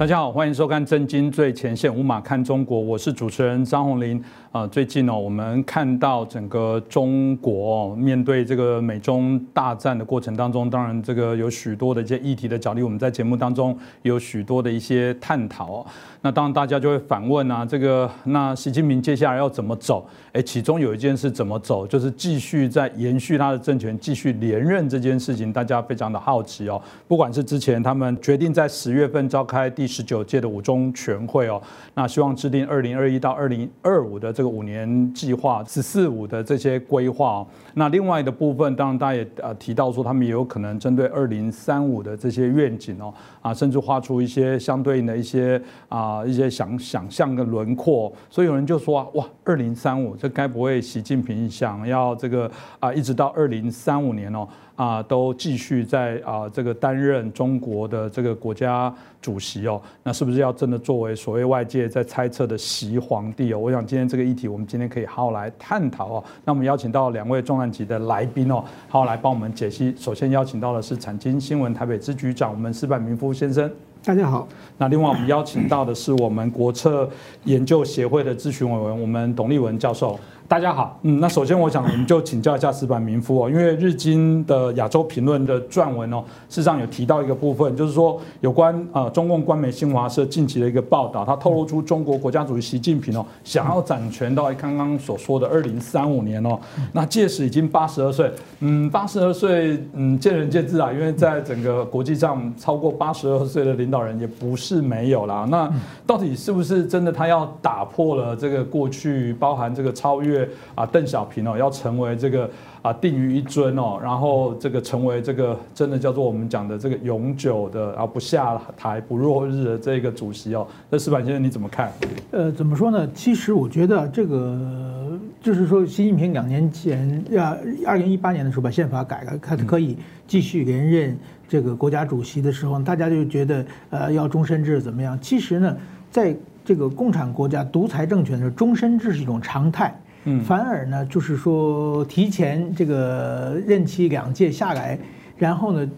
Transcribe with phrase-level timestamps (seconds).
[0.00, 4.18] 大家好，欢迎收看《震惊最前线》，无马看中国，我是主持人张宏林。
[4.50, 15.84] 啊，最近呢，我们看到整个中国面对这个美中大战的过程当中，当然这个有许多的一些议题的角力，我们在节目当中有许多的一些探讨。
[16.22, 20.06] 那当然大家就会反问啊，这个那习近平接下来要怎么走？
[20.32, 26.80] 哎，其中有一件事怎么走，就是继续在延续他的政权，继续连任这件事情，大家非常的好奇哦。
[27.06, 31.60] 不管是之前他们决定在十月份召开第十九届的五中全会哦，
[31.94, 34.30] 那希望制定二零二一到二零二五的。
[34.40, 43.12] 这个五年计划“十四五”的这些规划哦，那另外的部分，当然大家也呃提到说，他们也有可能针对二零三五的这些愿景哦，
[43.42, 48.12] 啊，甚至画出一些相对应的一些啊一些想想象的轮廓。
[48.28, 54.46] 所以有人就说哇，二零三五，这该不会习近平想要这个啊，一直到二零三五年哦？
[54.76, 63.58] 啊，都继续在啊这个担任中国的这个国家主席哦，那是不是要真的作为所谓外界在猜测的习皇帝哦？
[63.58, 66.24] 我想今天这个议题，我们今天可以好好来探讨哦。
[66.46, 69.94] 那我们邀请到两位重量级的来宾哦，好好来帮我们解析。
[69.98, 73.70] 首先邀请到的是产经新闻台北支局长，我们施柏明夫先生，
[74.02, 74.48] 大家好。
[74.78, 77.08] 那另外我们邀请到的是我们国策
[77.44, 80.18] 研究协会的咨询委员，我们董立文教授。
[80.50, 96.58] 大家好，嗯，那首先我想我们就请教一下石板民夫哦，因为日经的亚洲评论的撰文哦，事实上有提到一个部分，就是说有关呃中共官媒新华社近期的一个报道，它透露出中国国家主席习近平哦想要掌权到刚刚所说的二零三五年哦，
[96.92, 105.72] 那届时已经八十二岁，嗯，八十二岁，嗯，见仁见智啊，因为在整个国际上超过八十二岁的领导人也不是没有啦，那
[106.04, 110.39] 到底是不是真的他要打破了这个过去包含这个超越？
[110.74, 112.50] 啊，邓小平哦，要成为这个
[112.82, 121.92] 啊定于一尊哦，然后这个成为这个真的叫做我们讲的这个永久的啊不下台不落日的这个主席哦，那石板先生你怎么看？
[122.30, 123.08] 呃，怎么说呢？
[123.12, 127.56] 其实我觉得这个就是说，习近平两年前啊，
[127.86, 135.18] 二零一八年的时候把宪法改了，他可以继续连任这个国家主席的时候，大家就觉得呃要终身制怎么样？
[135.20, 135.76] 其实呢，
[136.10, 139.94] 在这个共产国家独裁政权的终身制是一种常态。
[140.24, 144.98] 嗯，反而呢，就是说提前这个任期两届下来，
[145.36, 145.88] 然后呢，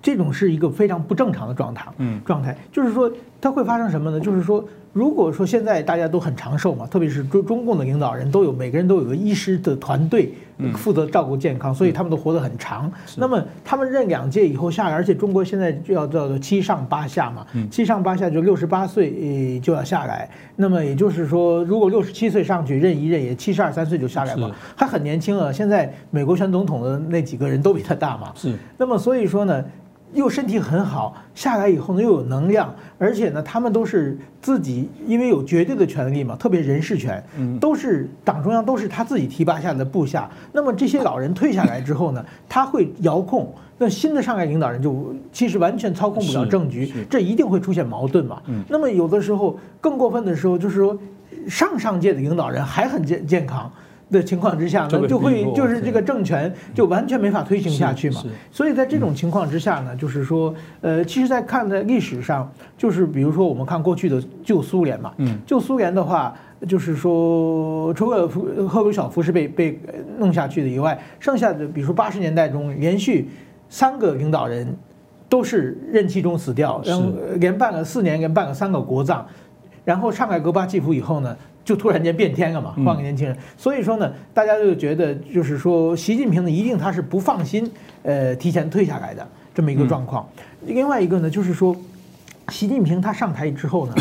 [0.00, 1.86] 这种是一个非常不正常的状态。
[1.98, 3.10] 嗯，状态就是说
[3.40, 4.20] 它会发生什么呢？
[4.20, 4.64] 就是说。
[4.96, 10.32] 如果说现在大家都很长寿嘛，特别是中中共的领导人都有每个人都有个医师的团队
[10.74, 12.90] 负责照顾健康，所以他们都活得很长。
[13.14, 20.30] 那么他们任两届以后下来，而且中国现在就要叫做七上八下嘛，七上八下就六十八岁就要下来。
[20.56, 25.52] 那么也就是说，如果六十七岁上去任一任，也七十二三岁就下来嘛，还很年轻啊。
[25.52, 28.32] 现在美国选总统的那几个人都比他大嘛。
[28.34, 28.54] 是。
[28.78, 29.62] 那么所以说呢？
[30.14, 37.22] 又身体很好，下来以后呢又有能量，而且呢他们都是自己，因为有绝对的权利嘛，特别人事权，
[37.60, 40.30] 都是党中央都是他自己提拔下来的部下。
[40.52, 48.40] 那么这些老人退下来之后呢， 他会遥控，那新的上海领导人就其实完全操控不了政局，这一定会出现矛盾嘛。
[48.68, 50.96] 那么有的时候更过分的时候就是说，
[51.48, 53.70] 上上届的领导人还很健健康。
[54.10, 58.22] 的情况之下呢，就会就是这个政权就完全没法推行下去嘛。
[58.52, 65.12] 所以在这种情况之下呢，就是说，呃，其实，在看的历史上，就是比如说我们看过去的旧苏联嘛，
[65.44, 66.32] 旧苏联的话，
[66.68, 68.28] 就是说，除了
[68.68, 69.80] 赫鲁晓夫是被被
[70.18, 73.28] 弄下去的以外，剩下的比如说八十年代中连续
[73.68, 74.72] 三个领导人
[75.28, 79.26] 都是任期中死掉，然后连办了四年，连办了三个国葬，
[79.84, 81.36] 然后上海戈巴契夫以后呢。
[81.66, 87.68] 就突然间变天了嘛，换个年轻人，所以说呢，大家就觉得就是说，习近平呢一定他是不放心，
[88.04, 90.24] 呃，提前退下来的这么一个状况。
[90.64, 91.76] 另外一个呢，就是说，
[92.50, 93.94] 习近平他上台之后呢，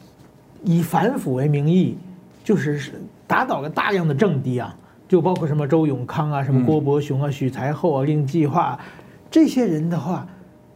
[0.62, 1.96] 以反腐为名义，
[2.44, 4.76] 就是打倒了大量的政敌啊，
[5.08, 8.78] 就包括什么周永康啊、什么郭伯雄啊、许才厚啊、令计划
[9.30, 10.28] 这些人的话，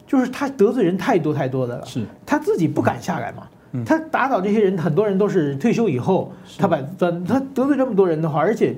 [0.06, 3.46] 就是他得罪人太多太多的了，是他自己不敢下来嘛。
[3.86, 8.76] 他打倒这些人，很多人都是退休以后，他把他他得罪这么多人的话，而且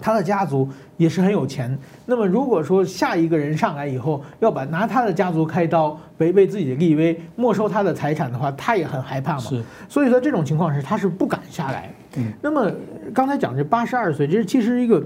[0.00, 1.76] 他的家族也是很有钱。
[2.06, 9.44] 那么如果说下一个人上来以后，要把拿他的家族开刀，违背自己的立威，没收他的财产的话，他也很害怕嘛。
[9.88, 11.92] 所以说这种情况是他是不敢下来。
[12.16, 12.70] 嗯，那么
[13.14, 15.02] 刚才讲这八十二岁，这其实一个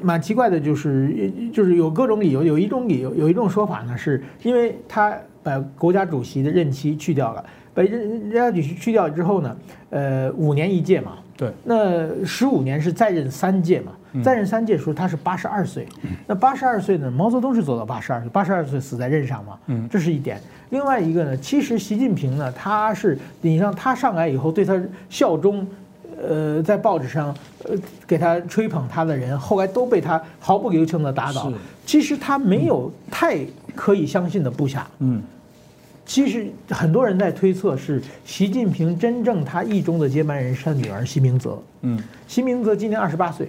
[0.00, 7.44] 蛮奇怪的，就是就是有各种理由，有一种理由，有一种说法呢，是因为他把国家主席的任期去掉了。
[7.78, 9.56] 把人家举去掉之后呢，
[9.90, 15.86] 呃，五年一届嘛，对，那十五年是再任三届嘛，再任三届的时候他是八十二岁，
[16.26, 20.40] 那八十二岁呢，毛泽东是走到八十二岁，八十二岁死在任上嘛，嗯，这是一点。
[20.70, 25.64] 另外一个呢，其实习近平呢，他是你让他上来以后对他效忠。
[26.20, 27.32] 呃，在报纸上，
[27.62, 31.52] 呃，给他吹捧他的人，后来都被他毫不留情的打倒。
[31.86, 33.38] 其实他没有太
[33.72, 34.84] 可以相信的部下。
[34.98, 35.22] 嗯，
[36.08, 41.62] 其实很多人在推测是习近平真正他意中的接班人是他女儿习明泽。
[41.82, 43.46] 嗯，习明泽今年二十八岁。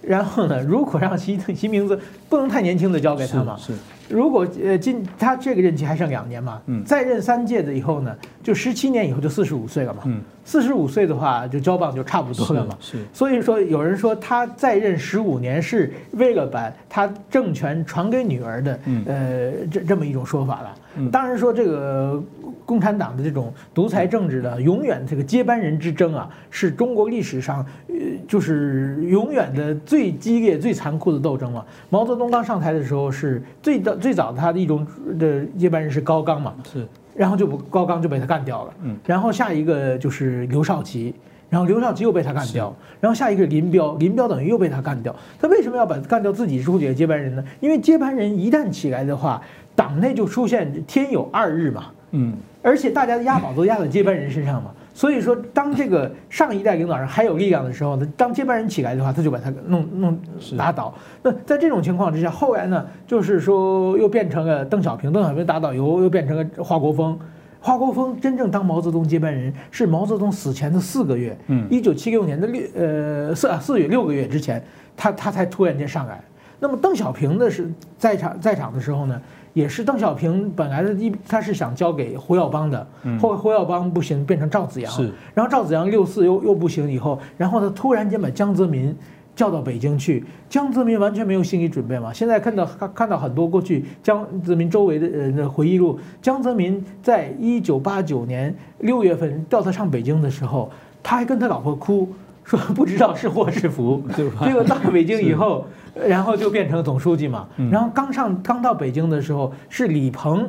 [0.00, 1.98] 然后呢，如果让习习明泽
[2.28, 3.56] 不能太年轻的交给他嘛？
[3.56, 3.72] 是。
[4.08, 20.74] 如果呃，今他这个任期还剩两年嘛，嗯，再任三届的以后呢，就十七年以后就四十五岁了嘛，嗯，四十五岁的话就交棒就差不多了嘛，是，所以说有人说他再任十五年是为了把他政权传给女儿的，呃，这这么一种说法了。
[21.12, 22.22] 当然说这个
[22.64, 27.94] 共产党的这种独裁政治的永远这个接班人之争啊，是中国历史上呃
[28.26, 31.62] 就是永远的最激烈、最残酷的斗争了。
[31.90, 34.86] 毛泽东刚上台的时候是最早最早他的一种
[35.18, 41.14] 的接班人是高岗嘛，是，然后就高岗就被他干掉了，嗯，然后下一个就是刘少奇。
[41.48, 45.14] 然后刘少奇又被他干掉，然后下一个林彪，林彪等于又被他干掉。
[45.40, 47.44] 他为什么要把干掉自己书记的接班人呢？
[47.60, 49.40] 因为接班人一旦起来的话，
[49.76, 51.84] 党内就出现天有二日嘛。
[52.10, 54.72] 嗯，而且大家的押宝都押在接班人身上嘛。
[54.96, 60.18] 所以说，当这个上一代领导人还有力量的时候呢，当接班人起来的话，他就把他弄弄
[60.56, 60.94] 打倒。
[61.22, 67.18] 那在这种情况之下，后来呢，就是说又变成了邓小平，邓小平打倒以后又变成了华国锋。
[67.60, 74.64] 华国锋真正当毛泽东接班人是毛泽东死前的四个月，嗯，一九七六年的六呃四四月六个月之前，
[74.96, 76.18] 他他才突然间上来。
[76.58, 79.20] 那么邓小平的是在场在场的时候呢，
[79.56, 82.86] 也是邓小平本来的一他是想交给胡耀邦的，
[83.18, 88.94] 后来胡耀邦不行，变成赵子阳，是，然后赵子阳六四又又不行以后，然后他突然间把江泽民。
[89.34, 92.10] 叫到北京去，江泽民完全没有心理准备嘛。
[92.10, 100.70] 现在看到看看到很多过去江泽民周围的人的回忆录，江泽民在一九八九年六月份调他上北京的时候，
[101.02, 102.08] 他还跟他老婆哭，
[102.44, 104.02] 说不知道是祸是福。
[104.16, 105.66] 结果到了北京以后，
[106.08, 107.46] 然后就变成总书记嘛。
[107.70, 110.48] 然后刚上刚到北京的时候，是李鹏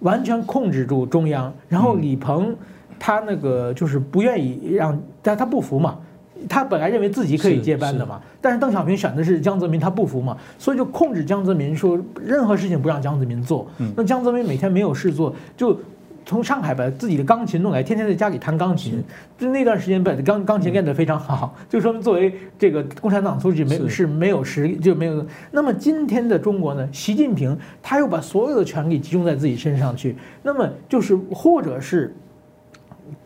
[0.00, 2.54] 完全控制住中央，然后李鹏
[2.98, 5.98] 他那个就是不愿意让，但他不服嘛。
[6.46, 13.66] 他本来认为自己可以接班的嘛，但是邓小平选的是江泽民，他不服嘛，所以就控制江泽民，说任何事情不让江泽民做。
[13.96, 15.74] 那江泽民每天没有事做，就
[16.24, 19.02] 从上海把自己的钢琴弄来，天天在家里弹钢琴。
[19.38, 25.26] 就那段时间把钢钢琴练得非常好，就说明作为这个共产党书记没是没有实力，就没有。
[25.50, 26.88] 那么今天的中国呢？
[26.92, 32.14] 习近平他又把所有的权力集中在自己身上去，那么就是或者是。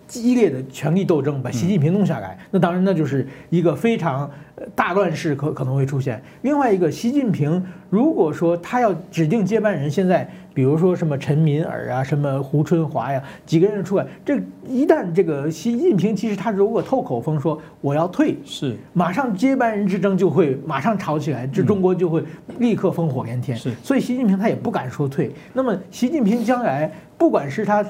[0.09, 4.29] 激烈的权力斗争把习近平弄下来，那当然那就是一个非常
[4.75, 6.21] 大乱世可可能会出现。
[6.41, 22.25] 另外一个，习近平如果说他要指定接班人，现在比如说什么陈敏尔啊，什么胡春华呀，几个人出来，这一旦这个习近平其实他如果透口风说我要退，是马上接班人之争就会马上吵起来，这中国就会
[22.59, 23.57] 立刻烽火连天。
[23.57, 25.31] 是，所以习近平他也不敢说退。
[25.53, 27.85] 那么习近平将来不管是他。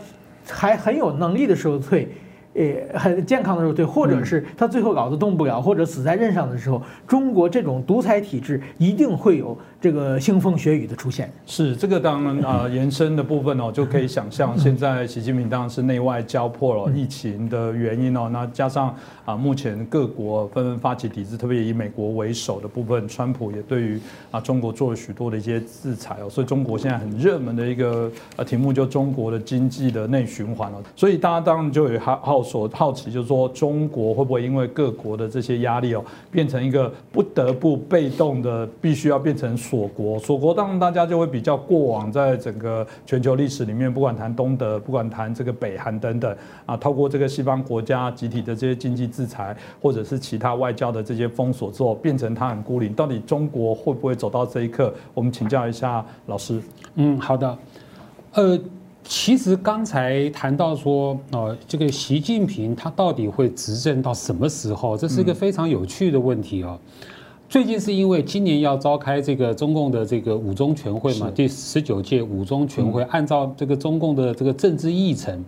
[0.50, 2.08] 还很有能力的时候退，
[2.58, 9.56] 呃，很健康的时候对，或者是他最后脑子动不了，或者死在任上的时候，中国这种独裁体制一定会有。
[9.80, 11.32] 这个腥风血雨的出现。
[11.46, 18.92] 是这个当然啊 延伸的部分哦，就可以想象现在习近平当然是内外交迫了，疫情的原因哦，那加上
[19.24, 24.00] 啊目前各国纷纷发起抵制，特别以美国为首的部分，川普也对于
[24.32, 39.48] 啊中国做了许多的一些制裁哦，所以中国现在很热门的一个呃题目就中国的经济的内循环哦，所以大家当然就有好好所好奇，就是说中国会不会因为各国的这些压力哦，变成一个不得不被动的，必须要变成。
[39.58, 52.94] 锁国，锁国，当然大家就会比较过往，在整个全球历史里面，不管谈东德，不管谈这个北韩等等，啊，透过这个西方国家集体的这些经济制裁，或者是其他外交的这些封锁之后，变成他很孤零。
[52.94, 54.94] 到底中国会不会走到这一刻？
[55.12, 56.62] 我们请教一下老师。
[56.94, 57.58] 嗯，好的。
[58.32, 58.58] 呃，
[59.08, 64.98] 其实刚才谈到说，呃，这个习近平他到底会执政到什么时候？
[64.98, 66.78] 这是一个非常有趣的问题哦。
[67.48, 75.42] 最近是因为今年要召开这个中共的这个五中全会嘛，第十九届五中全会，按照这个中共的这个政治议程，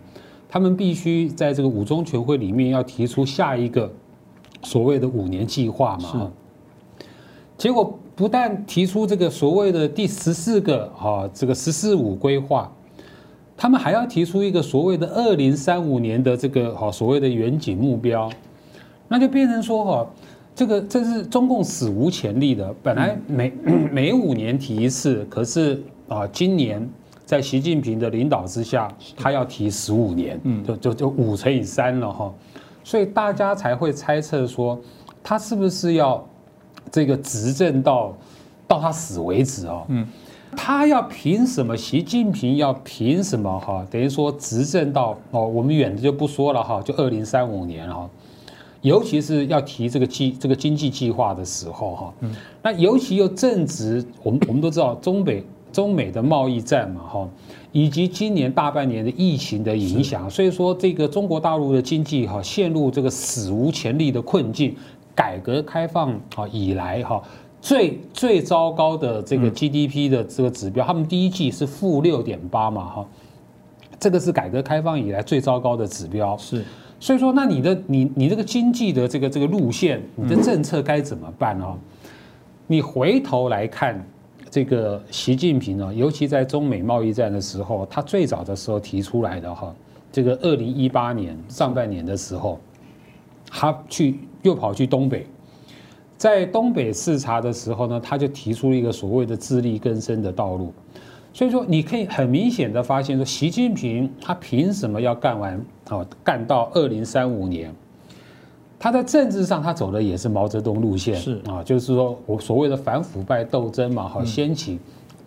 [0.49, 3.93] 他们必须在这个五中全会里面要提出下一个
[4.63, 6.31] 所谓的五年计划嘛。
[7.59, 12.71] 结果不但提出这个所谓的第十四个啊这个“十四五”规划。
[13.61, 18.27] 他们还要提出一个所谓的二零三五年的这个哈所谓的远景目标，
[19.07, 20.07] 那就变成说哈，
[20.55, 23.53] 这个这是中共史无前例的，本来每
[23.93, 26.89] 每五年提一次，可是啊今年
[27.23, 32.33] 在习近平的领导之下，他要提十五年，嗯，就就就五乘以三了哈，
[32.83, 34.81] 所以大家才会猜测说，
[35.21, 36.27] 他是不是要
[36.91, 38.17] 这个执政到
[38.67, 40.07] 到他死为止哦，嗯。
[40.55, 41.75] 他要凭什么？
[41.75, 43.59] 习近平要凭什么？
[43.59, 48.09] 哈，等于说执政到哦，我们远的就不说了哈，就二零三五年哈，
[48.81, 57.29] 尤其是要提这个计这个经济计划的时候哈，嗯，那尤其又正值我们我们都知道中北中美的贸易战嘛哈，
[57.71, 64.75] 以及今年大半年的疫情的影响，所以说这个中国大陆的经济哈陷入这个史无前例的困境，
[65.15, 67.21] 改革开放啊以来哈。
[67.61, 73.07] 最最糟糕的这个 GDP 的这个指标，他们第一季是负六点八嘛，哈，
[73.99, 76.35] 这个是改革开放以来最糟糕的指标。
[76.37, 76.65] 是，
[76.99, 81.65] 所以说，那你的你你这个经济的这个这个路线，你的政策该怎么办呢？
[82.65, 84.03] 你回头来看
[84.49, 89.71] 这个习近平呢，尤其在中美贸易战的时候，他最早的时候提出来的哈，
[90.11, 92.59] 这个二零一八年上半年的时候，
[93.51, 95.27] 他去又跑去东北。
[96.21, 100.71] 在东北视察的时候呢，他就提出了一个所谓的自力更生的道路，
[101.33, 105.59] 所以说你可以很明显的发现说，习近平他凭什么要干完
[105.89, 107.73] 哦，干到二零三五年？
[108.77, 111.41] 他在政治上他走的也是毛泽东路线，是。
[111.47, 114.77] 啊，就是说我所谓的反腐败斗争嘛，好掀起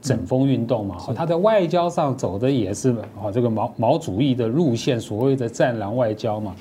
[0.01, 6.55] 整风运动嘛，他在外交上走的也是啊这个毛毛主义的路线，所谓的战狼外交嘛，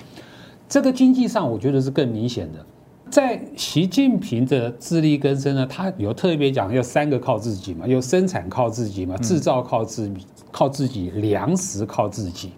[0.67, 2.65] 这个经济上我觉得是更明显的。
[3.13, 12.50] 在习近平的自力更生呢，他有特别讲，有三个靠自己嘛，有生产靠自己嘛，制造靠自己靠自己，粮食靠自己。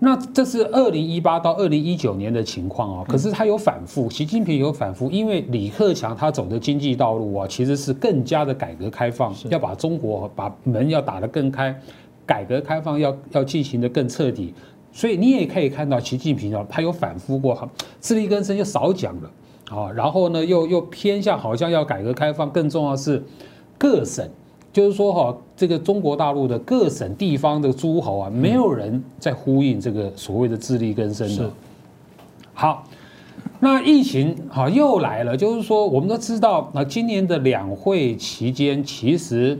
[0.00, 11.74] 那这是二零一八到二零一九年的情况哦，可是他有反复，习近平有反复，因为李克强他走的经济道路啊，其实是更加的改革开放，要把中国把门要打得更开，
[12.26, 14.52] 改革开放要要进行的更彻底。
[14.92, 17.68] 所以你也可以看到，习近平啊，他有反复过，
[17.98, 19.30] 自力更生就少讲了，
[19.70, 23.24] 啊，然后呢，又又偏向好像要改革开放，更重要是
[23.78, 24.28] 各省，
[24.70, 31.50] 就是说哈，这个中国大陆的各省地方的诸侯啊，没有人在呼应这个所谓的自力更生的。
[32.52, 32.86] 好，
[33.60, 39.58] 那疫情好又来了，就是说我们都知道，啊今年的两会期间，其实。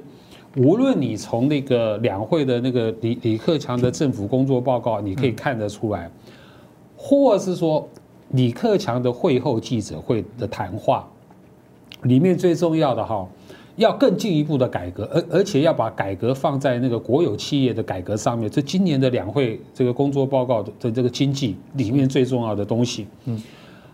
[0.56, 6.10] 无论你从那个两会的那个李李克强的政府工作报告，你可以看得出来，
[6.94, 7.88] 或是说
[8.32, 11.08] 李克强的会后记者会的谈话，
[12.02, 13.26] 里面最重要的哈，
[13.76, 18.50] 要更进一步的改革，而而且要把改革放在那个国有企业的改革上面。
[18.50, 23.42] 这今年的两会这个工作报告的这个经济里面最重要的东西，嗯，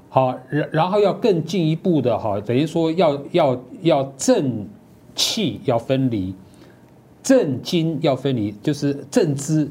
[0.08, 4.66] 好，然然后要更进一步的哈，等于说要要要正
[5.14, 6.34] 气要分离。
[7.22, 9.68] 政经要分离，就是政治、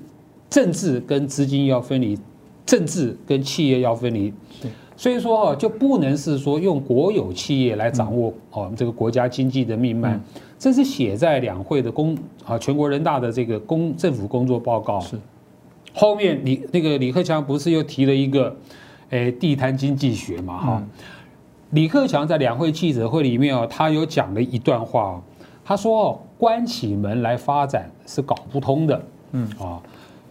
[0.50, 2.18] 政治跟资金要分离，
[2.66, 4.34] 政治跟企业要分离。
[4.62, 10.20] 对，所以说哈，就不能是说用国有企业来掌握哦这个国家经济的命脉。
[10.60, 15.00] 这是写在两会的公啊全国人大的这个公政府工作报告。
[15.00, 15.18] 是，
[15.94, 18.56] 后面李那个李克强不是又提了一个，
[19.12, 20.84] 诶地摊经济学嘛哈？
[21.72, 25.22] 李克强在两会记者会里面哦，他有讲了一段话。
[25.68, 29.02] 他说：“关起门来发展是搞不通的，
[29.34, 29.46] 嗯。
[29.60, 29.82] 啊，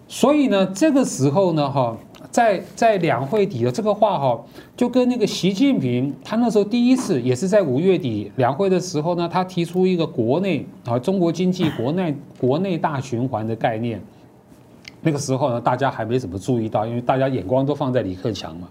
[0.09, 1.95] 所以呢，这个时候呢，哈，
[2.31, 4.41] 在在两会底的这个话哈，
[4.75, 14.01] 就跟那个习近平他那时候第一次也是在五月底两会的时候呢，他提出一个国内啊中国经济国内国内大循环的概念，
[15.03, 18.67] 那个时候呢，大家还没怎么注意到，因为大家眼光都放在李克强嘛。”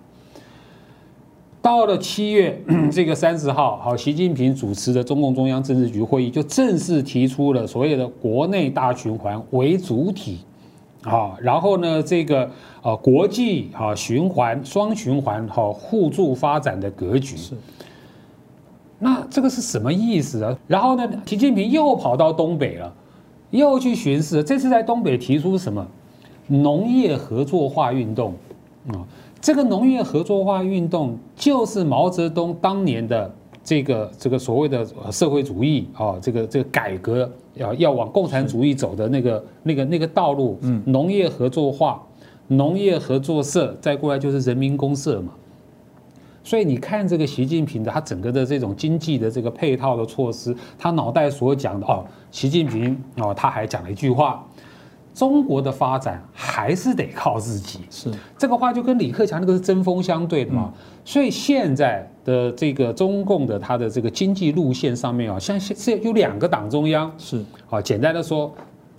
[1.66, 2.62] 到了七月
[2.94, 10.42] 这个三十号，好，习近平主持的中共中央政治局会议就正式提出了所谓的国内大循环为主体，
[11.02, 12.48] 啊，然后呢，这个
[12.84, 17.36] 呃国际啊循环双循环哈互助发展的格局。
[17.36, 17.56] 是。
[19.00, 20.56] 那这个是什么意思啊？
[20.68, 22.94] 然后呢，习近平又跑到东北了，
[23.50, 25.84] 又去巡视，这次在东北提出什么
[26.46, 28.36] 农业合作化运动
[28.90, 29.02] 啊？
[29.46, 33.32] 这个农业合作化运动就是毛泽东当年的
[33.64, 40.58] 这个这个所谓的社会主义啊，这个这个改革要要往共产主义走的那个那个那个道路。
[40.64, 42.02] 嗯，农业合作化、
[42.48, 45.32] 农业合作社，再过来就是人民公社嘛。
[46.44, 54.44] 所以你看这个习近平的他整个的这种经济的这个配套的措施，他脑袋所讲的哦，习近平哦，他还讲了一句话：
[55.16, 57.80] 中国的发展还是得靠自己。
[57.90, 60.72] 是这个话就跟李克强那个是针锋相对的嘛。
[61.04, 68.54] 所以现在的这个中共的它的这个经济路线上面啊，像是有两个党中央是啊，简单的说，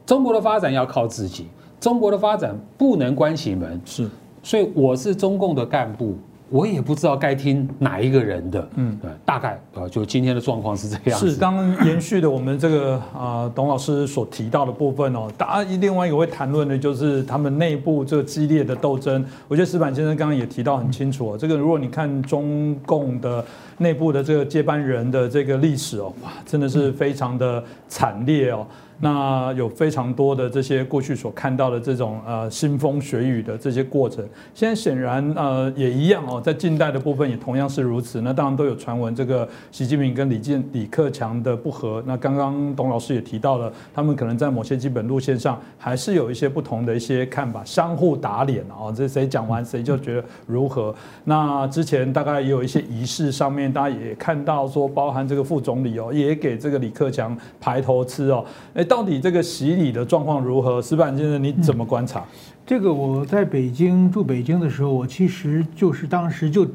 [0.06, 1.46] 中国的发展要靠自己，
[1.78, 3.80] 中国的发展不能关起门。
[3.84, 4.08] 是，
[4.42, 6.16] 所以我是中共的干部。
[6.48, 11.18] 我也不知道该听哪一个人的，嗯，对，大概呃，就今天的状况是这样。
[11.18, 19.24] 是，刚延续的我们这个啊，董老师所提到的部分哦，大家另外一个会谈论的就是他们内部这个激烈的斗争。
[19.48, 23.44] 我觉得石板先生刚刚也提到很清楚哦，这个如果你看中共的
[23.78, 28.64] 内部的这个接班人的这个历史哦，哇，真的是非常的惨烈哦。
[28.98, 38.22] 那有非常多的这些过去所看到的这种呃腥风血雨的这些过程，现在显然呃也一样哦，在近代的部分也同样是如此。
[38.22, 42.02] 那当然都有传闻这个习近平跟李建李克强的不和。
[42.06, 48.90] 那刚刚董老师也提到了，他们可能在某些基本路线上还是有一些不同的一些看法，相互打脸哦。
[48.96, 50.94] 这谁讲完谁就觉得如何。
[51.24, 58.85] 那之前大概也有一些仪式上面，大家也看到说，包含这个副总理哦，也给这个李克强排头吃哦，哎。
[58.86, 60.80] 到底这个洗礼的状况如何？
[60.80, 62.24] 石板先生，你怎么观察？
[62.64, 66.66] 这个我在北京住北京的时候，我其实就是当时就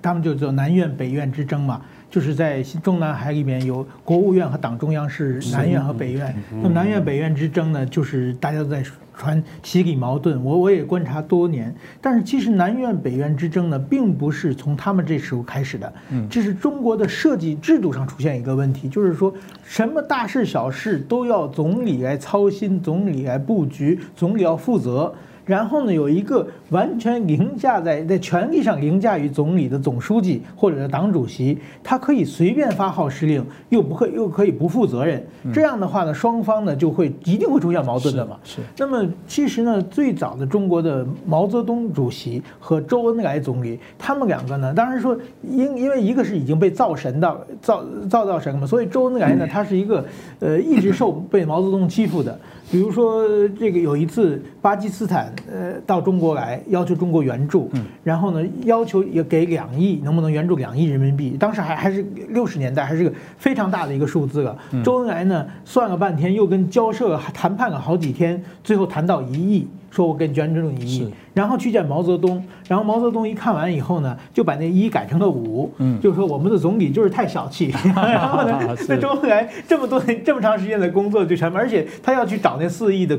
[0.00, 1.82] 他们就叫南院北院之争嘛。
[2.08, 8.82] 就是在中南海里面有国务院和党中央是南院和北院，那么南院北院之争呢，就是大家都在
[9.16, 10.44] 传洗礼矛盾。
[10.44, 15.92] 我我也观察多年，但是其实南院北院之争呢，并不是从他们这时候开始的，
[16.30, 19.32] 这是中国的设计制度上出现一个问题，就是说
[19.64, 25.14] 什么大事小事都要总理来操心，总理来布局，总理要负责。
[25.46, 35.24] 然后呢，有一个完全凌驾在在权力上凌驾于总理的总书记或者是党主席，他可以随便发号施令，又不会又可以不负责任。
[35.54, 38.36] 这样的话呢，双方呢就会一定会出现矛盾的嘛。
[38.42, 38.60] 是。
[38.76, 50.04] 那么其实呢，最早的中国的毛泽东主席和周恩来总理，他们两个呢，当然说因因为一个是已经被造神的造造到神嘛，所以周恩来呢，他是一个
[50.40, 52.36] 呃一直受被毛泽东欺负的。
[52.68, 57.70] 比如说，这个有一次巴基斯坦呃到中国来要求中国援助，
[58.02, 61.36] 然后呢要求也给两亿，能不能援助两亿人民币？
[61.38, 64.56] 当时还还是六十年代，还是个非常大的一个数字了。
[64.84, 69.66] 周恩来呢算了半天，又跟交涉谈判了好几天，最后谈到一亿。
[69.88, 83.14] 说我给你捐这种一亿，然后去见毛泽东，然后毛泽东一看完以后呢，就把那一改成了五，嗯，就说我们的总理就是太小气， 然后呢，那周恩来这么多年这么长时间的工作就全，而且他要去找那四亿的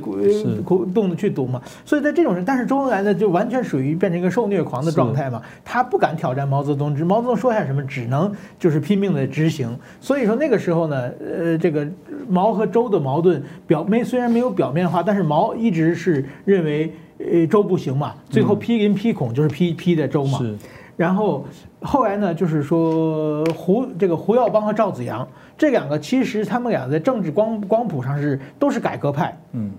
[0.96, 9.70] 洞子去赌嘛，所以在这种人，但是周恩来呢就完全属于变成一个受虐狂的状态嘛，他不敢挑战毛泽东，只毛泽东说下什么，只能就是拼命的执行，
[10.02, 11.88] 所以说那个时候呢，呃，这个
[12.28, 16.92] 毛和周的矛盾表没虽然没有表面化，但是毛一直是认为。
[17.18, 20.38] 为呃周不行嘛，最后批林批孔就是批批的周嘛。
[20.40, 20.56] 是，
[20.96, 21.46] 然后
[21.82, 25.28] 后来呢，就是说胡这个胡耀邦和赵子阳
[25.58, 29.38] 这两个，其实他们俩在政治光光谱上是都是改革派。
[29.54, 29.72] 嗯，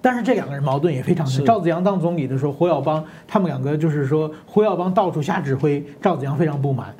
[0.00, 1.44] 但是这两个人矛盾也非常深。
[1.44, 6.94] 赵子阳当总理的时候，胡耀邦他们两个就是说胡耀邦到处瞎指挥，赵子阳非常不满。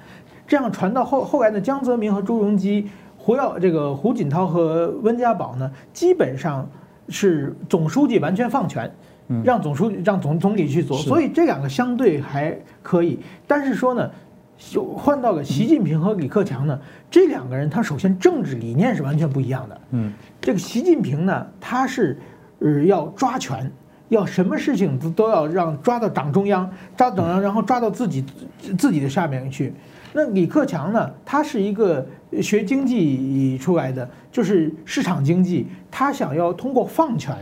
[0.47, 6.69] 这样传到后后来呢江泽民和朱镕基，胡耀这个胡锦涛和温家宝呢，基本上
[7.09, 8.91] 是总书记完全放权。
[9.45, 13.19] 让总书记让总总理去做，所以这两个相对还可以。
[13.47, 14.11] 但是说呢，
[14.97, 16.79] 换到了习近平和李克强呢，
[17.11, 19.81] 这两个人他首先政治理念是完全不一样的。
[19.91, 22.17] 嗯，这个习近平呢，他是
[22.61, 23.71] 呃要抓权，
[24.09, 28.25] 要什么事情都都要让抓到党中央，抓党中央，然后抓到自己
[28.79, 29.75] 自己的下面去。
[30.13, 32.07] 那李克强呢，他是一个
[32.41, 37.37] 学经济出来的，就是市场经济，他想要通过放权。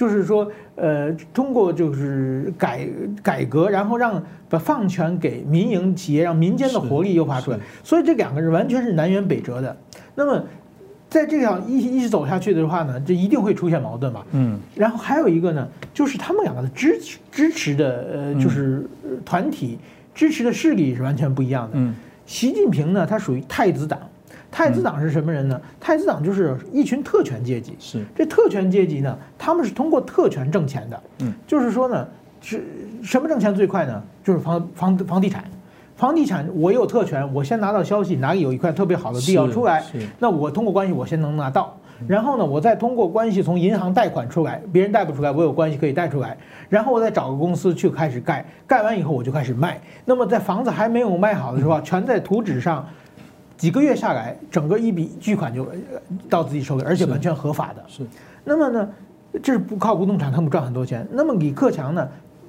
[0.00, 2.88] 就是说，呃，通过就是改
[3.22, 7.58] 改革，然后让把放权给民营企业，让民间的活力优化出来。
[7.84, 9.76] 所以这两个人完全是南辕北辙的。
[10.14, 10.42] 那么，
[11.10, 14.24] 在这样一一直走下去的话呢，这一定会出现矛盾嘛。
[14.32, 14.58] 嗯。
[14.74, 18.88] 然后还有一个呢，就是他们两个的支持支持的呃，就是
[19.22, 19.78] 团体
[20.14, 21.72] 支持的势力是完全不一样的。
[21.74, 21.94] 嗯。
[22.24, 24.00] 习近平呢，他属于太子党。
[24.50, 25.60] 太子党是什么人呢？
[25.78, 27.76] 太子党就是一群特权阶级。
[27.78, 31.00] 是这特权阶级呢，他们是通过特权挣钱的。
[31.20, 32.06] 嗯，就是说呢，
[32.40, 32.64] 是
[33.02, 34.02] 什么挣钱最快呢？
[34.24, 35.44] 就是房房房地产，
[35.96, 39.84] 房地产我有特权，我先拿到消息哪里有一块特别好的地要出来，
[40.18, 46.36] 那我通过关系我先能拿到，然后呢，我再通过关系从银行贷款出来，别人贷不出来，我有关系可以贷出来，
[46.68, 49.80] 然后我再找个公司去开始盖，盖完以后我就开始卖。
[50.04, 52.84] 那么在房子还没有卖好的时候，全在图纸上。
[53.60, 55.68] 几个月下来，整个一笔巨款就
[56.30, 57.84] 到自己手里，而且完全合法的。
[57.86, 58.02] 是，
[58.42, 58.88] 那么呢，
[59.42, 61.06] 这是不靠不动产，他们赚很多钱。
[61.12, 62.08] 那么李克强呢，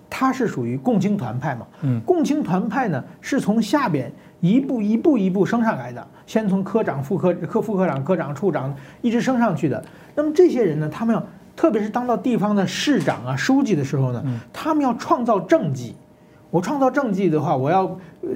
[0.10, 1.68] 他是属于共青团派嘛？
[1.82, 9.84] 嗯，共青团派呢是从下边一步一步一步升上来的，先从科长、副科、科副科长、科长、处长一直升上去的。
[10.16, 11.22] 那么这些人呢，他们要
[11.58, 15.94] 特别是当到地方的市长啊、书记的时候呢，他们要创造政绩。
[16.52, 17.84] 我创造政绩的话，我要
[18.22, 18.30] 呃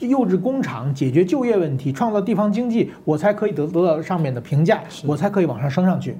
[0.00, 6.16] 幼稚工厂解决就业问题，创造地方经济，我才可以得得到上面的评价，我才可以往上升上去。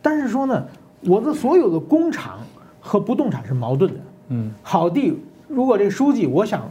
[0.00, 0.66] 但是说呢，
[1.02, 2.38] 我的所有的工厂
[2.80, 4.00] 和不动产是矛盾的。
[4.28, 5.14] 嗯，好地，
[5.46, 6.66] 如果这个书记我想，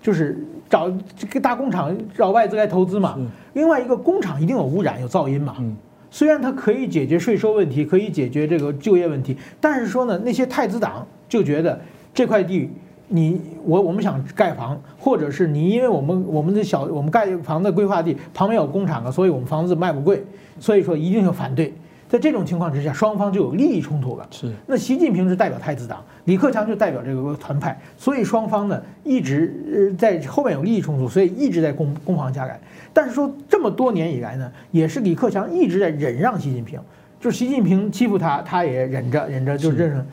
[0.00, 0.38] 就是
[0.70, 3.18] 找这个大工厂找外资来投资嘛。
[3.54, 5.56] 另外一个工厂一定有污染有噪音嘛。
[5.58, 5.74] 嗯，
[6.12, 11.80] 虽然它可以解决税收问题，可以解决这个就业问题，但是说呢，那些太子党就觉得
[12.14, 12.70] 这块地。
[13.08, 20.24] 你我我们想盖房，或者是你因为我们我们的小我们盖房子规划地旁边有工厂啊，所以我们房子卖不贵，
[20.58, 21.72] 所以说一定要反对。
[22.08, 24.26] 在这种情况之下，双方就有利益冲突了。
[24.30, 24.52] 是。
[24.66, 32.60] 那习近平是代表太子党，李克强就代表这个团派，所以双方呢一直呃在后面有利益冲突，所以一直在攻攻防加改。
[32.92, 36.78] 但是说这么多年以来呢，也是李克强一直在忍让习近平，
[37.20, 40.06] 就是习近平欺负他，他也忍着忍着就忍着，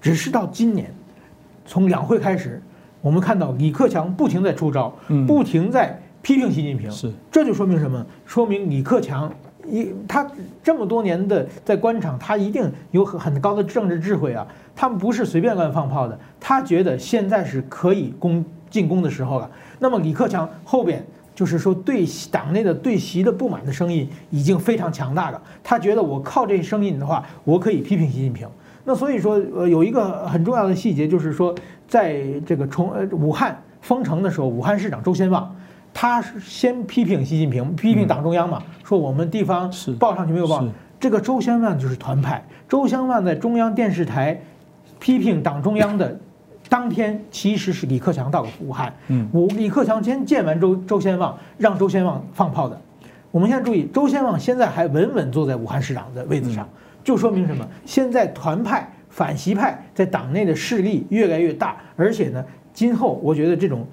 [0.00, 0.90] 只是到今年。
[1.64, 2.60] 从两会开始，
[3.00, 4.94] 我们看到李克强不停在出招，
[5.26, 8.04] 不停在批评习近平，是这就说明什么？
[8.24, 9.32] 说明李克强
[9.66, 10.26] 一他
[10.62, 14.46] 这么多年的在官场，他一定有很很高的政治智慧啊。
[14.74, 19.50] 他们不是随便乱放炮的，他觉得现在是可以攻进攻的时候了。
[19.78, 28.48] 那么李克强后边就是说对党内的对习的不满的声音已经非常强大了，他觉得我靠这声音的话，我可以批评习近平。
[28.84, 31.54] 那所以说，呃，有一个很重要的细节，就是说，
[31.86, 35.54] 在这个重呃武汉封城的时候，武汉市长周先旺，
[35.94, 40.64] 他是先批评习近平，批评党中央嘛，说我们地方报上去没有报。
[40.98, 44.40] 这个周先旺就是团派，周先旺在中央电视台
[44.98, 46.18] 批评党中央的
[46.68, 52.80] 当天，其实是李克强到武汉，嗯，武李克强先见完周周先旺，让周先旺放炮的。
[53.30, 56.68] 我们现在注意，周先旺现在还稳稳坐在武汉市长的位子上。
[57.02, 57.66] 就说明什么？
[57.84, 63.86] 现在团派、反习派在党内的势力越来越大，而且呢，今后我觉得这种。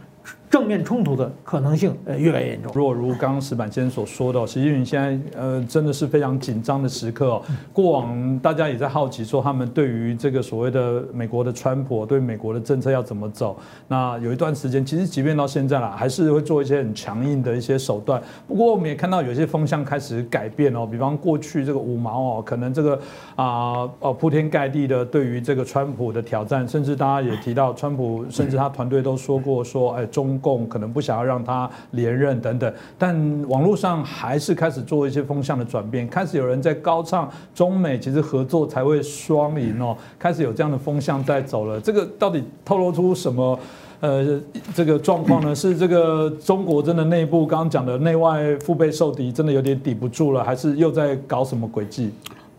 [0.50, 2.72] 正面冲突的可能性呃越来越严重。
[2.74, 7.40] 若如刚刚石板先生所说的，习近平现在呃真的是非常紧张的时刻。
[7.72, 13.56] 过往大家也在好奇说，他们对于这个所谓的美国的川普对美国的政策要怎么走？
[13.88, 18.20] 那有一段时间，其实即便到现在了，还是会做一些很强硬的一些手段。
[18.48, 23.00] 不过我们也看到有些风向开始改变哦，比方过去这个五毛哦，可能这个
[23.36, 30.39] 啊哦铺天盖地的对于这个川普的挑战，甚至大家也提到川普，甚至他团队都说过说，哎中。
[30.40, 33.16] 共可能不想要让他连任等等，但
[33.48, 41.80] 网络上还是开始做一些风向的转变，开始有人在高唱中美其实合作才会双赢哦，开始有这样的风向在走了。
[41.82, 43.60] 这个到底透露出什么
[44.00, 44.40] 呃
[44.74, 45.54] 这个状况呢？
[45.54, 52.12] 是这个中国真的内部刚刚讲的内外腹背受敌，真的有点抵不住了，还是又在搞什么诡计？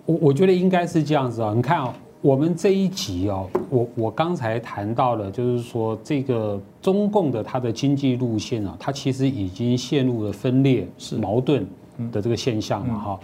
[0.07, 1.95] 我我觉得应该是这样子啊，你看啊。
[2.23, 11.67] 我们这一集哦，我我刚才谈到了，就是说这个中共的它的经济路线啊，它其实已经陷入了分裂、是矛盾
[12.13, 13.19] 的这个现象了哈。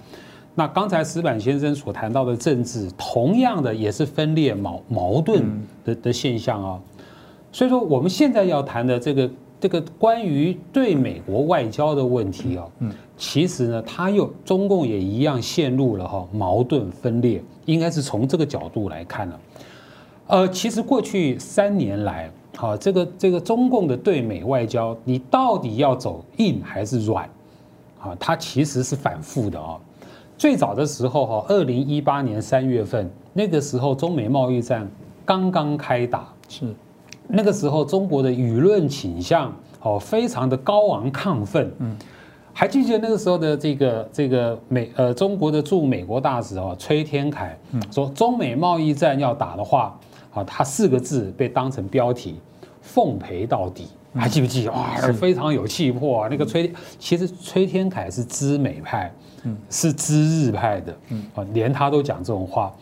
[0.55, 5.45] 那刚才石板先生所谈到的政治，同样的也是分裂、矛矛盾
[5.85, 6.81] 的的现象啊。
[7.53, 9.31] 所以说，我们现在要谈的这个
[9.66, 17.42] 这个关于对美国外交的问题啊，嗯，其实呢，他又中共也一样陷入了哈矛盾分裂。
[17.64, 19.40] 应该是从这个角度来看呢，
[20.29, 27.29] 呃，其实过去三年来，哈，这个这个中共的对美外交，你到底要走硬还是软？
[28.00, 29.76] 啊，它其实是反复的啊。
[30.38, 34.88] 最早的时候哈，二零一八年三月份，那个时候中美贸易战
[35.24, 36.72] 刚刚开打，是
[37.29, 41.97] 那个时候中国的舆论倾向哦，非常的高昂亢奋，嗯。
[42.59, 47.55] 还记得那个时候的这个这个美呃中国的驻美国大使哦崔天凯
[47.93, 49.95] 说中美贸易战要打的话
[50.33, 52.41] 啊他四个字被当成标题
[52.81, 53.89] 奉陪到底。
[54.15, 54.67] 还记不记？
[54.71, 59.12] 哇非常有气魄啊那个崔其实崔天凯是知美派
[59.43, 59.55] 嗯。
[59.69, 60.97] 是知日派的。
[61.11, 61.23] 嗯。
[61.35, 62.73] 啊连他都讲这种话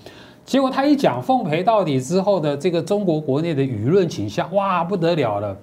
[0.45, 5.57] 结果他一讲奉陪到底之后的这个中国国内的舆论倾向哇不得了了。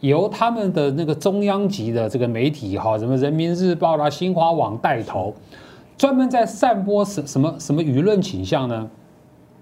[0.00, 5.32] 由他们的那个中央级的这个媒体哈，什么人民日报啦、新华网带头，
[5.96, 8.90] 专门在散播什什么什么舆论倾向呢？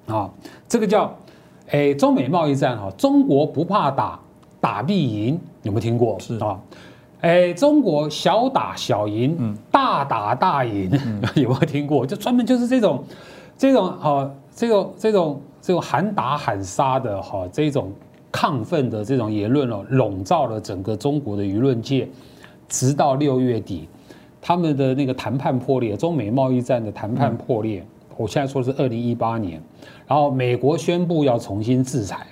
[0.07, 0.31] 啊，
[0.67, 1.15] 这个叫，
[1.69, 4.19] 哎，中美贸易战哈，中国不怕打，
[4.63, 6.19] 打必赢，有没有听过？
[6.19, 6.59] 是啊，
[7.21, 10.91] 哎，中国小打小赢，嗯，大打大赢，
[11.37, 12.07] 有没有听过？
[12.07, 13.05] 就专门就是这种，
[13.59, 14.31] 这种啊。
[14.61, 17.91] 这种这种这种喊打喊杀的哈，这种
[18.31, 22.07] 亢奋的这种言论哦，笼罩了整个中国的舆论界，
[22.69, 23.89] 直到六月底，
[24.39, 27.83] 他们的那个谈判破裂，中美贸易战的谈判破裂。
[28.19, 29.63] 我现在说的是二零一八年，
[30.07, 32.27] 然后美国宣布要重新制裁，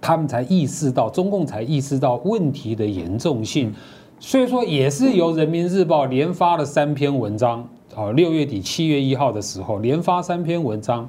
[0.00, 3.72] 他们才意识到，中共才意识到问题的严重性，
[4.18, 11.08] 所以说也是由人民日报连发了三篇文章，哦，六月底七月一号的时候连发三篇文章，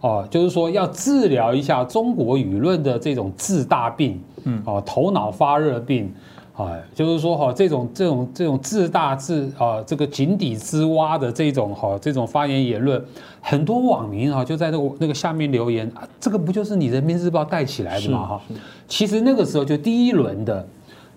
[0.00, 6.12] 哦，就是说要治疗一下中国舆论的这种治大病，嗯，哦，头脑发热病。
[6.58, 13.00] 啊，就是说哈，这种这种这种自大自啊，这个井底之蛙的这种哈，这种发言言论，
[13.40, 18.26] 很多网民啊就在那个那个下面留言啊，这个不就是你人民日报带起来的吗？
[18.26, 18.42] 哈，
[18.88, 20.66] 其实那个时候就第一轮的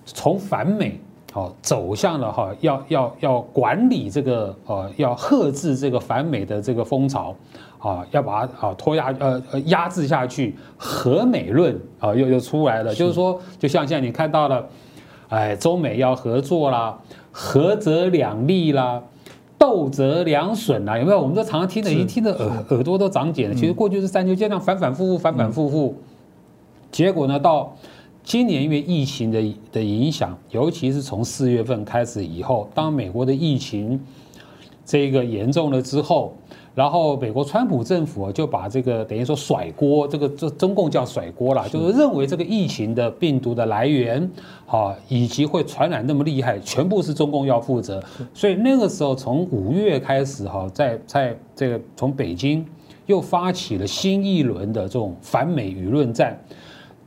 [0.06, 1.00] 从反美
[1.32, 7.36] 好走向了哈，要要要管理这个呃，要遏制这个反美的这个风潮
[7.80, 14.67] 啊，要把它啊拖压呃呃压制下去，和美论啊又又出来了，就是说，就像现在你看到了。
[15.30, 17.00] 哎，中美要合作啦，
[17.32, 19.02] 合则两利啦，
[19.58, 21.22] 斗则两损啦，有没有？
[21.22, 23.56] 我们都常常听的，已经听得耳耳朵都长茧了。
[23.56, 25.96] 其实过去是三就这样反反复复，反反复复，
[26.91, 27.74] 结果呢，到
[28.23, 33.99] 今年因为疫情的的影响，尤其是从四月份开始以后，当美国的疫情
[34.86, 36.34] 这个严重了之后。
[36.73, 44.31] 然后美国川普政府就把这个等于说甩锅，这个这中共叫甩锅了，就是认为这个疫情的病毒的来源，
[44.65, 48.01] 啊，以及会传染那么厉害，全部是中共要负责。
[48.34, 52.65] 所以那个时候从五月开始，哈，在在这个从北京
[53.05, 56.39] 又发起了新一轮的这种反美舆论战。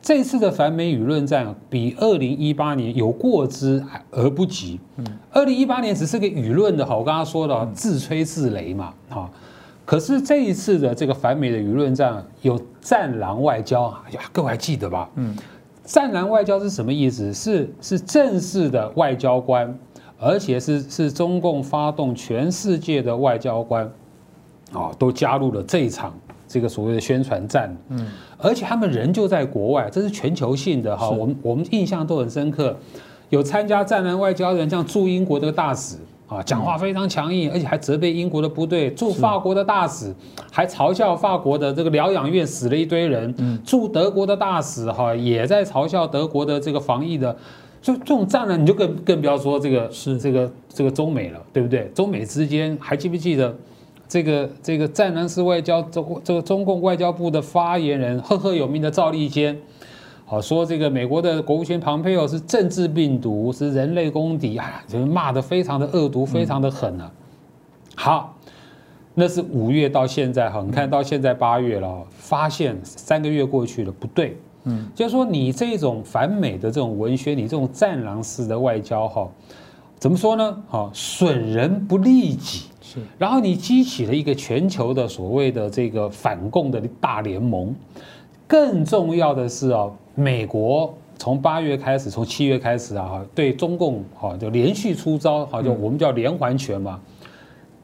[0.05, 4.79] 这次的反美舆论战比二零一八年有过之而不及。
[4.99, 9.31] 嗯，二零一八年只是个舆论的，哈，我刚刚说的自吹自擂嘛，哈。
[9.87, 15.09] 可是这一次的这个反美的舆论战有战狼外交啊，各位还记得吧？
[15.15, 15.35] 嗯，
[15.85, 17.33] 战狼外交是什么意思？
[17.33, 19.75] 是是正式的外交官，
[20.21, 23.91] 而且是是中共发动全世界的外交官，
[24.75, 26.13] 啊，都加入了这一场
[26.55, 27.77] 这个所谓的宣传战。
[27.89, 28.07] 嗯，
[28.39, 31.11] 而且他们人就在国外，这是全球性的哈。
[31.11, 32.77] 我们我们印象都很深刻，
[33.31, 35.97] 有参加战狼外交的人，像驻英国的大使。
[36.27, 38.91] 啊，讲话非常强硬，而且还责备英国的部队。
[38.93, 40.13] 驻法国的大使
[40.51, 43.61] 还嘲笑法国的这个疗养院死了一堆人。
[43.65, 47.37] 驻德国的大使哈也在嘲笑德国的这个防疫的。
[47.83, 51.91] 就这种战呢，你就更更不要说这个是这个这个中美了，对不对？
[51.95, 53.55] 中美之间还记不记得
[54.09, 59.57] 这个这个战狼式外交中这个中共外交部的发言人赫赫有名的赵立坚？
[60.27, 67.13] 好说这个美国的国务卿庞佩奥是政治病毒，是人类公敌啊，就是骂的非常的恶毒，非常的狠啊。
[67.95, 68.35] 好，
[69.13, 79.31] 那是五月到现在哈，你看到现在八月了，发现三个月过去了，不对，嗯，就是说你这种反美的这种文学，你这种战狼式的外交哈，
[79.99, 80.63] 怎么说呢？
[80.69, 87.75] 好，损人不利己，是，然后你激起了一个全球的所谓的这个反共的大联盟。
[88.47, 97.01] 更重要的是啊，美国从八月开始，从七月开始啊，对中共哈就连续出招，好就我们叫连环拳嘛，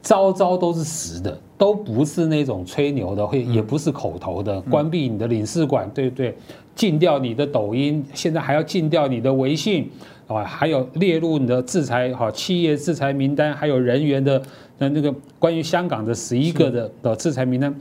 [0.01, 6.35] 招招都是实的，都不是那种吹牛的，会也不是口头的，关闭你的领事馆，对不对？
[6.75, 9.89] 禁掉你的抖音，现在还要禁掉你的微信
[10.27, 14.41] 啊，还有列入你的制裁哈企业制裁名单，还有人员的
[14.77, 17.73] 那那个关于香港的十一个的的制裁名单。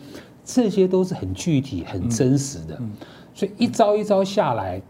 [0.42, 2.76] 这些都是很具体、很真实的，
[3.32, 4.82] 所以一招一招下来，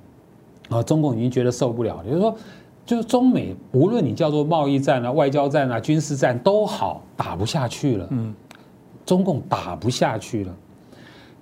[0.70, 2.04] 啊，中共已经觉得受不了了。
[2.04, 2.34] 就是说，
[2.90, 8.08] 就是中美无论你叫做贸易战啊、外交战啊、军事战都好，打不下去了。
[8.10, 8.34] 嗯，
[9.06, 10.52] 中共打不下去了，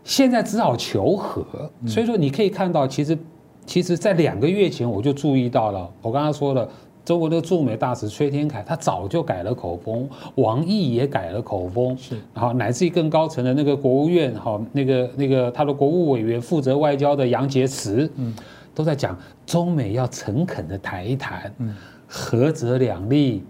[0.05, 1.43] 现在只好求和。
[1.87, 3.17] 所以说，你可以看到，其实，
[3.65, 6.69] 其实，在两个月前我就注意到了，我刚刚说了。
[7.03, 18.35] 中国的驻美大使崔天凯，他早就改了口风，王毅也改了口风，是，然后乃至于更高层的那个国务院，哈，那个那个他的国务委员负责外交的杨洁篪，嗯，
[18.79, 21.75] 都在讲中美要诚恳的谈一谈，嗯，
[22.07, 23.45] 合则两利，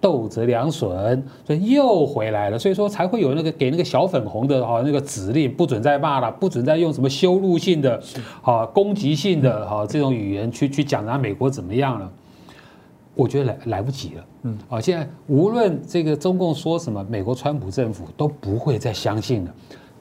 [0.00, 8.02] 斗则两损，所以又回来了，所以说才会有那个给那个小粉红的哈那个指令，不准再骂了，不准再用什么羞辱性的，
[8.42, 12.12] 啊，攻击性的哈这种语言去去讲啊美国怎么样了。
[13.14, 19.54] 我觉得来来不及了，嗯，啊，现在无论这个中共说什么，美国川普政府都不会再相信了，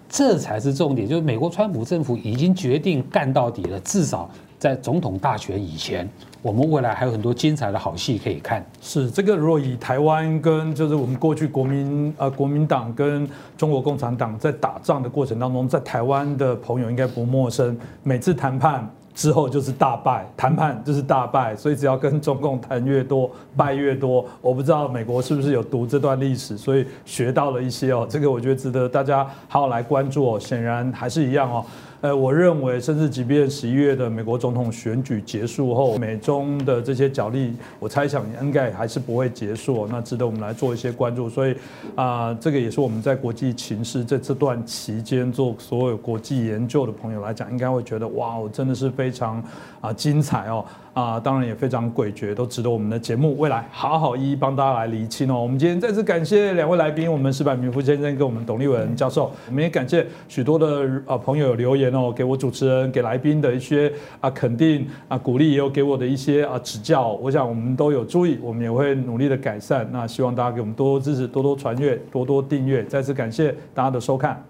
[0.10, 1.08] 这才是重点。
[1.08, 4.28] 就是美国川普政府已经决定干到底了，至少
[4.63, 6.08] 在总统大选以前，
[6.41, 8.65] 我们未来还有很多精彩的好戏可以看。
[8.82, 18.89] 是这个，如果以台湾跟就是我们过去国民呃国民党跟中国共产党在打仗的过程当中，在台湾的朋友应该不陌生，每次谈判。
[19.13, 24.26] 之后就是大败，谈判就是大败，所以只要跟中共谈越多，败越多。
[24.41, 28.08] 我不知道美国是不是有读这段历史，所以学到了一些哦。
[28.10, 30.39] 这个我觉得值得大家好好来关注哦。
[30.39, 31.63] 显然还是一样哦。
[32.04, 39.88] 呃，我认为，甚至即便十一月的美国总统选举结束后，美中的这些角力，我猜想应该还是不会结束。
[39.89, 41.30] 那值得我们来做一些关注。
[41.30, 41.56] 所以
[41.96, 49.42] 啊，这个也是我们在国际情势在这段期间做所有国际研究的朋友来讲，应该会觉得哇，我真的是非常
[49.80, 50.66] 啊精彩哦。
[50.93, 55.41] 啊，当然也非常诡谲，都值得我们的节目未来好好一一帮大家来厘清哦。
[55.41, 67.10] 我们今天再次感谢两位来宾，我们石柏明夫先生跟我们董立文教授，我们也感谢许多的啊朋友留言哦，给我主持人、给来宾的一些啊肯定啊鼓励，也有给我的一些啊指教。
[67.13, 69.89] 我想我们都有注意，我们也会努力的改善。
[69.91, 72.84] 那希望大家给我们多多支持，多多传阅，多多订阅。
[72.86, 74.43] 再次感谢大家的收看。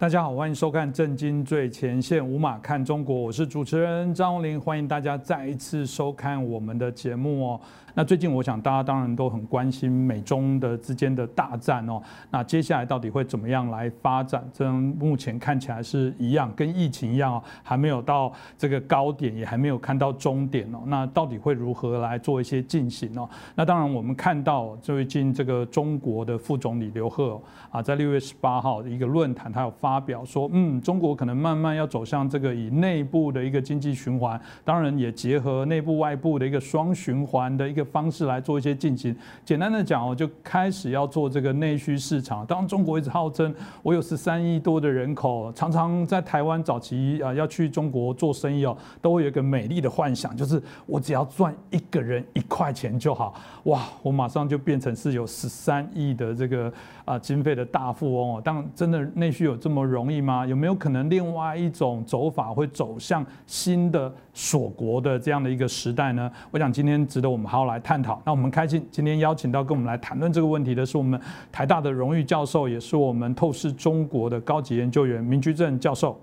[0.00, 7.60] 大家好，欢迎收看《震惊最前线》，无马看中国，我是主持人张宏林，欢迎大家再一次收看我们的节目哦。
[7.98, 12.00] 那最近我想大家当然都很关心美中的之间的大战哦。
[12.30, 14.48] 那接下来到底会怎么样来发展？
[14.52, 20.78] 这目前看起来是一样，跟疫情一样哦，还没有到这个高点，也还没有看到终点哦。
[20.86, 23.28] 那到底会如何来做一些进行哦？
[23.56, 37.87] 那当然我们看到最近这个中国的副总理刘鹤啊，在六月十八号的一个论坛，他有发表说，嗯，中国可能慢慢要走向这个以内部的一个经济循环，当然也结合内部外部的一个双循环的一个。
[37.92, 39.14] 方式来做一些进行。
[39.44, 42.46] 简单的讲哦，就开始要做这个内需市场。
[42.46, 56.72] 当中国一直号称我有十三亿多的人口，常常在台湾早期啊要去中国做生意哦，都会有一个美丽的幻想，就是我只要赚一个人一块钱就好，哇，我马上就变成是有十三亿的这个
[57.08, 58.42] 啊经费的大富翁哦。
[58.44, 60.46] 但真的内需有这么容易吗？
[60.46, 66.30] 有没有可能另外一种走法会走向新的锁国的这样的一个时代呢？
[66.50, 67.78] 我想今天值得我们好好来。
[67.80, 68.20] 探讨。
[68.24, 71.18] 那我们开心，今天邀请到跟我们来谈论这个问题的是我们
[71.50, 76.20] 台大的荣誉教授，也是我们透视中国的高级研究员明居正教授。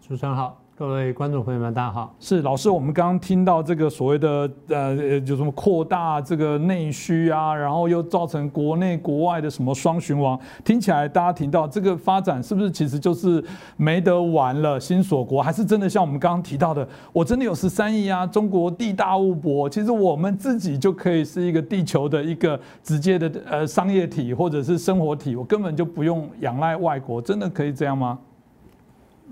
[0.00, 0.60] 主持人好。
[0.78, 2.14] 各位观众朋友们，大家好。
[2.20, 13.42] 是老师，我们刚刚听到这个所谓的呃，就什么扩大这个内需啊，然后又造成国内国外的什么双循环，听起来大家听到这个发展是不是其实就是
[13.76, 14.78] 没得玩了？
[14.78, 18.24] 新锁国还是真的像我们刚刚提到的，我真的有十三亿啊？
[18.24, 28.16] 中国地大物博，其实我们自己就可以是一个地球的一个直接的呃商业体或者是生活体，我根本就不用仰赖外国，真的可以这样吗？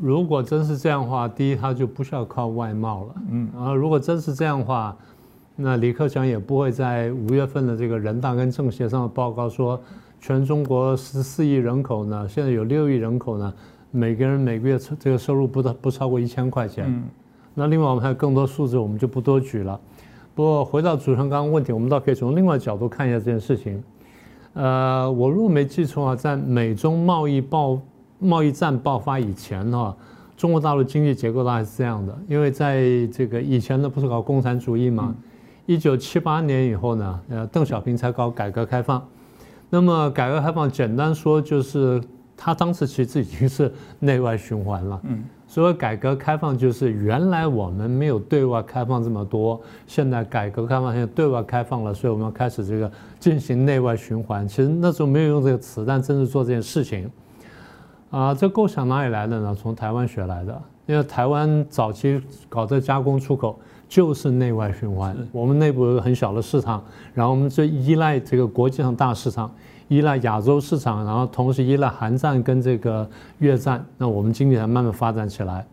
[0.00, 3.14] 如果真是这样的话，第一，他就不需要靠外贸了。
[3.30, 4.94] 嗯，然后如果真是这样的话，
[5.56, 9.80] 那李克强也不会在五月份的这个人大跟政协上的报告说，
[10.20, 13.50] 全中国十四亿人口呢，现在有六亿人口呢，
[13.90, 16.84] 每个人每个月这个收入不到不超过一千块钱。
[16.86, 17.04] 嗯，
[17.54, 19.80] 那另外我们还有更多数字，我们就不多举了。
[20.34, 23.82] 不过回到主持人刚刚问题，我们倒可以从另外角度看一下这件事情。
[24.52, 27.80] 呃，我如果没记错啊，在美中贸易报。
[28.18, 29.94] 贸易战爆发以前哈，
[30.36, 35.14] 中国大陆经济结构大概是这样的，因为在这个以前呢不是搞共产主义嘛，
[35.66, 39.06] 一九七八年以后呢，呃，邓小平才搞改革开放，
[39.68, 42.00] 那么改革开放简单说就是
[42.36, 54.46] 他当时其实已经是内外循环了，嗯，所以改革开放就是原来我们没有对外开放这么多，现在改革开放现在对外开放了，所以我们要开始这个进行内外循环。
[54.46, 57.10] 其实那时候没有用这个词，但正是做这件事情。
[58.10, 59.54] 啊，这构想哪里来的呢？
[59.54, 60.62] 从台湾学来的。
[60.86, 66.80] 因为台湾早期搞这加工出口就是内外循环，我们内部有个很小的市场，
[67.12, 69.50] 然后我们就依赖这个国际上大市场，
[69.88, 75.66] 依赖亚洲市场，然后同时依赖韩战跟这个越战，那我们经济才慢慢发展起来。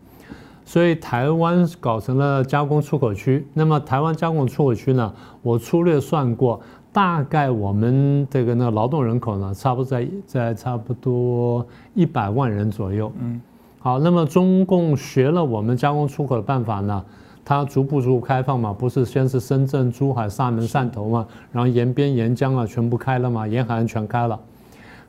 [0.64, 3.46] 所以台湾搞成了加工出口区。
[3.54, 5.12] 那么台湾加工出口区呢？
[5.42, 6.60] 我粗略算过。
[6.94, 13.10] 大概我们这个那劳动人口呢，差不多在在差不多一百万人左右。
[13.18, 13.40] 嗯，
[13.80, 17.04] 好，那么中共学了我们加工出口的办法呢，
[17.44, 24.38] 它逐步逐步开放嘛，不是先是深圳、珠海、厦门、汕头嘛，然后沿边沿江啊全部开了嘛，沿海岸全开了，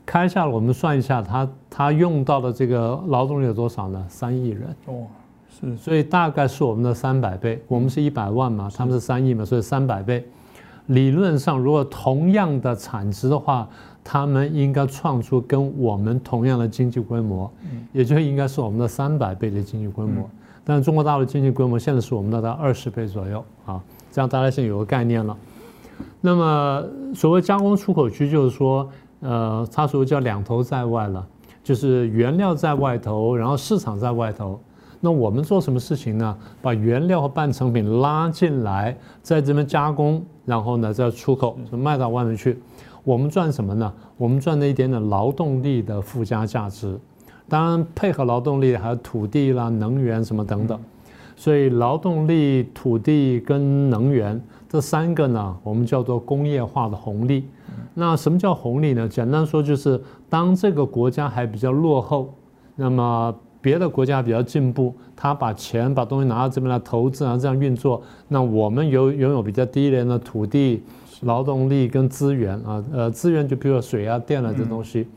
[0.04, 4.04] 开下了我们算一下，它它用到的这个劳动力有多少呢？
[4.08, 4.62] 三亿人。
[4.86, 5.06] 哦，
[5.48, 10.26] 是，所以大概是我们的三百倍，我们是一百万嘛，他们是三亿嘛，所以三百倍。
[10.86, 13.68] 理论上如果同样的产值的话，
[14.04, 17.50] 他们应该创出跟我们同样的经济规模，
[17.92, 20.28] 也就应该是我们的三百倍的经济规模。
[20.64, 23.80] 但是中国大陆经济规模现在是我们的大概二十倍左右啊，
[24.12, 25.36] 这样大家现在有个概念了。
[26.20, 26.84] 那么
[27.14, 28.88] 所谓加工出口区，就是说，
[29.20, 31.26] 呃，它所谓叫两头在外了，
[31.64, 34.60] 就是原料在外头，然后市场在外头。
[35.00, 36.36] 那我们做什么事情呢？
[36.62, 42.58] 把原料和半成品拉进来，在这边加工，然后呢再出口，就卖到外面去。
[43.04, 43.92] 我们赚什么呢？
[44.16, 46.98] 我们赚那一点点劳动力的附加价值。
[47.48, 50.80] 当然，配合劳动力还有土地啦、能源什么等等。
[51.36, 57.46] 所以，劳动力、土地跟能源这三个呢，我们叫做工业化的红利。
[57.94, 59.06] 那什么叫红利呢？
[59.08, 62.34] 简单说就是，当这个国家还比较落后，
[62.74, 63.34] 那么。
[63.66, 68.00] 别的国家比较进步，他把钱把东西拿到这边来投资啊，这样运作。
[68.28, 70.84] 那我们有拥有比较低廉的土地、
[71.22, 75.08] 劳动力跟资源啊，呃，资源就比如水啊、电啊这东西。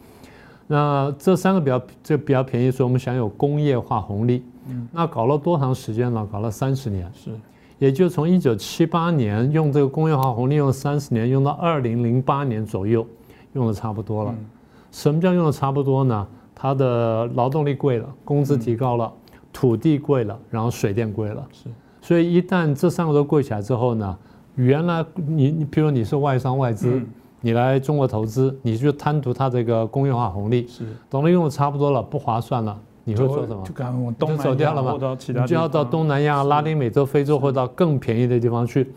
[0.65, 4.43] 那这三个比较这比较便宜，所以我们享有工业化红利。
[4.91, 6.27] 那搞了多长时间了？
[6.31, 7.07] 搞了三十年。
[7.13, 7.29] 是，
[7.77, 13.05] 也就从一九七八年用这个工业化红利用了三十年，用到二零零八年左右，
[13.53, 14.33] 用的差不多了。
[14.91, 16.27] 什么叫用的差不多呢？
[16.61, 19.09] 它的劳动力贵了，工资提高了，
[19.53, 21.47] 土地贵了，然后水电贵了。
[21.53, 21.69] 是，
[22.01, 24.17] 所以一旦这三个都贵起来之后呢，
[24.55, 27.01] 原来你你比如你是外商外资，
[27.39, 33.63] 你来中国投资，你就贪图它这个工业化红利，是，等了用的差不多了，不划算了，你会做什么？
[33.63, 38.91] 就赶往东南亚或到其他，你就要到东南亚、拉丁美洲、非洲或到更便宜的地方去。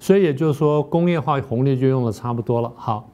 [0.00, 2.72] 所以也就是说，工业化红利就用的差不多了。
[2.74, 3.08] 好。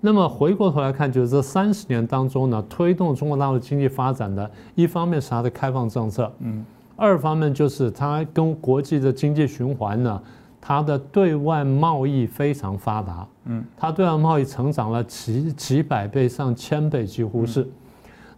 [0.00, 10.22] 那么回过头来看，就是这三十年当中呢，推动中国大陆经济发展的，一方面是它的开放政策，嗯，二方面就是它跟国际的经济循环呢，
[10.60, 17.68] 它的对外贸易非常发达，嗯，它对外贸易成长了几几百倍、上千倍，几乎是。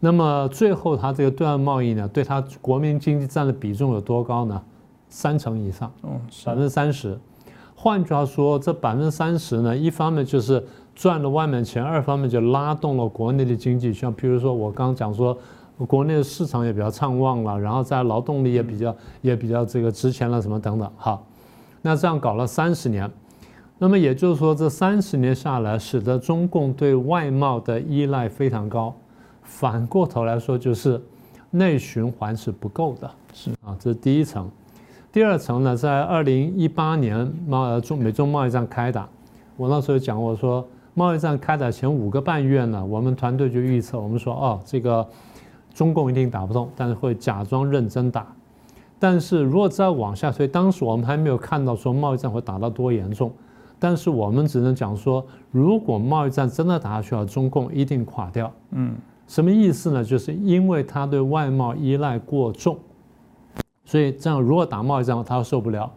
[0.02, 4.62] 那么最后它这个对外贸易呢，对它国民经济占的比重有多高呢？
[5.10, 7.18] 三成以上，嗯，百分之三十。
[7.80, 10.62] 换句话说，这百分之三十呢，一方面就是。
[10.92, 15.34] 赚了外面钱，二方面就拉动了国内的经济，像比如说我刚刚讲说，
[15.86, 20.92] 国内的市场也比较畅旺了，然后在劳动力也比较也比较这个值钱了，什么等等。
[20.98, 21.24] 好，
[21.80, 23.10] 那这样搞了三十年，
[23.78, 28.94] 那么也就是说这三十年下来，使得中共对外贸的依赖非常高。
[29.42, 31.00] 反过头来说，就是
[31.50, 33.10] 内循环是不够的。
[33.32, 34.50] 是啊，这是第一层。
[35.12, 39.08] 第二层呢，在二零一八年贸中美中贸易战开打，
[39.56, 40.66] 我那时候讲我说。
[40.92, 45.06] 贸易战开打前五个半月呢，我们团队就预测，我们说哦，这个
[45.72, 48.26] 中共一定打不动，但是会假装认真打。
[48.98, 53.32] 但是如果再往下推，当时我们还没有看到说贸易战会打到多严重，
[53.78, 58.52] 但是我们只能讲说，如果贸易战真的打下去了，中共一定垮掉。
[58.72, 58.94] 嗯，
[59.28, 60.04] 什么意思呢？
[60.04, 62.76] 就是因为他对外贸依赖过重，
[63.90, 65.90] 所以这样如果打贸易战，他受不了。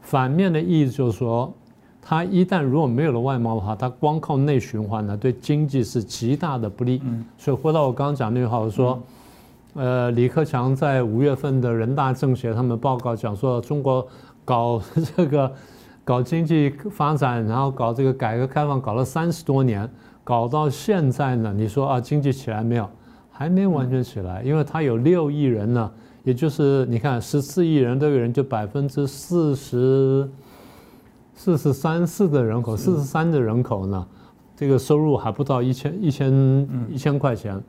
[0.00, 1.52] 反面的意思就是说。
[2.00, 7.02] 他一旦如果没有了外贸的话，他光靠内循环呢，对经济是极大的不利。
[7.04, 8.98] 嗯，所以回到我刚刚讲那句话，我说，
[9.74, 14.06] 呃，李克强在五月份的人大政协他们报告讲说，中国
[14.42, 14.80] 搞
[15.14, 15.52] 这个
[16.02, 19.86] 搞经济发展，然后搞这个改革开放，搞了三十多年，
[20.24, 22.88] 搞到现在呢，你说啊，经济起来没有？
[23.30, 25.92] 还没完全起来，因为他有六亿人呢，
[26.28, 30.28] 也就是你看十四亿人都有人就百分之四十。
[31.40, 34.04] 四十三四的人口，四十三的人口呢，
[34.56, 37.62] 这个收入还不到一千一千一千块钱，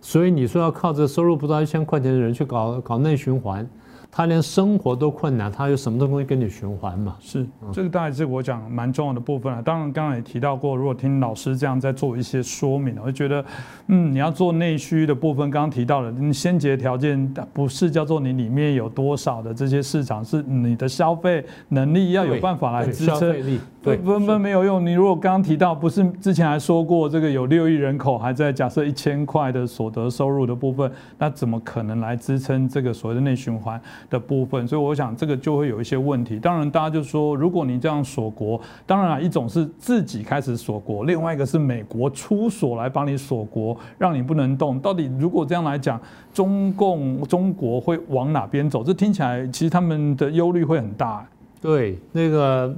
[0.00, 3.68] 所以你说要靠这收入不到一千块钱的人去搞搞内循环。
[4.14, 7.16] 他连生活都困难，他有什么东西跟你循环嘛？
[7.18, 9.62] 是，这个当然是我讲蛮重要的部分了。
[9.62, 13.42] 当然，刚刚也提到过，如果听老师这样在做一些说明，我就觉得，
[13.86, 23.34] 嗯，你要做内需的部分，刚刚提到了，你先决条件不是叫做你里面有多少的这些市场，是你的消费能力要有办法来支撑。
[23.82, 24.86] 对，分分没有用。
[24.86, 33.80] 你如果刚刚提到，不是之前还说过，这个有六亿人口还在假设一千块的所得收入的部分，那怎么可能来支撑这个所谓的内循环？
[34.08, 36.38] 的部分，所以我想这个就会有一些问题。
[36.38, 44.78] 当然，大家就说，如果你这样锁国，当然啊，一种是自己开始锁国，另外一个是美国出锁来帮你锁国，让你不能动。
[44.80, 46.00] 到底如果这样来讲，
[46.32, 48.84] 中共中国会往哪边走？
[48.84, 51.26] 这听起来其实他们的忧虑会很大。
[51.60, 52.74] 对，那个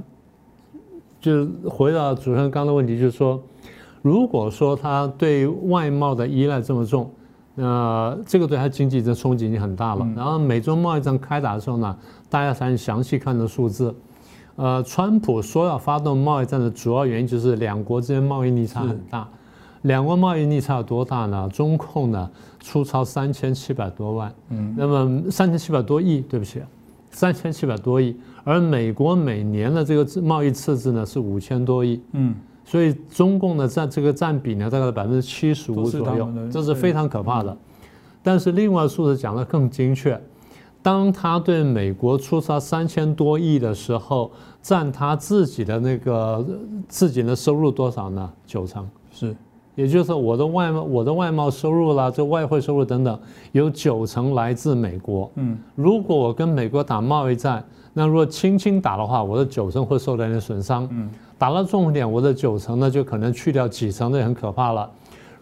[1.20, 3.42] 就回到主持人刚的问题，就是说，
[4.02, 7.10] 如果说他对外贸的依赖这么重。
[7.54, 10.06] 那这个对它经济的冲击已经很大了。
[10.16, 11.96] 然后美中贸易战开打的时候呢，
[12.28, 13.94] 大家才详细看的数字，
[14.56, 19.28] 呃，川普说要发动贸易战的主要原因就是两国之间贸易逆差很大。
[19.82, 21.48] 两国贸易逆差有多大呢？
[21.52, 26.62] 中控呢出超三千七百多万，嗯，那么三千七百多亿，对不起，
[27.10, 28.16] 三千七百多亿。
[28.44, 32.34] 而美国每年的这个贸易赤字呢是五千多亿，嗯，
[32.64, 37.56] 所以中共的占这个占比呢大概百分之七十五左右，这是非常可怕的。
[38.22, 40.18] 但是另外数字讲的更精确，
[40.82, 46.44] 当他对美国出超三千多亿的时候，占他自己的那个
[46.88, 48.32] 自己的收入多少呢？
[48.46, 49.36] 九成是。
[49.76, 53.18] 也就是说，我的外贸、我的外贸收入啦，这外汇收入等等，
[53.50, 55.28] 有九成来自美国。
[55.34, 57.64] 嗯，如果我跟美国打贸易战，
[57.94, 60.86] 那如果轻轻打的话，我的九成会受到一点损伤。
[60.90, 64.90] 嗯，打到重点，我的九成呢就可能去掉几成，那很可怕了。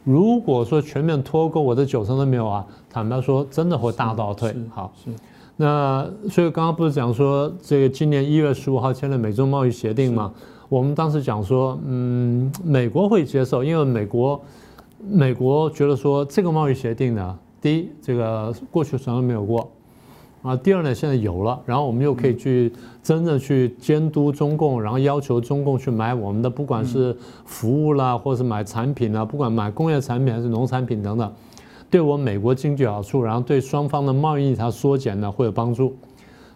[0.05, 4.55] 如果说全面脱钩，我的九成都没有啊，坦白说，真的会大倒退。
[4.71, 5.11] 好，是。
[5.57, 10.33] 那所以刚刚不是讲说，这个今年一月十五号签了美中贸易协定嘛？
[10.69, 14.41] 我们当时讲说，嗯，美国会接受，因为美国，
[14.99, 19.71] 美国觉得说这个贸易协定呢，第一，这个过去从来没有过，
[20.43, 31.33] 啊，第二呢，现在有了，然后我们又可以去真正去监督中共，然后要求中共去买我们的，不管是服务啦，或者是买产品啦，不管买工业产品还是农产品等等，
[31.89, 35.97] 对我美国经济好处，然后对双方的贸易它缩减呢会有帮助。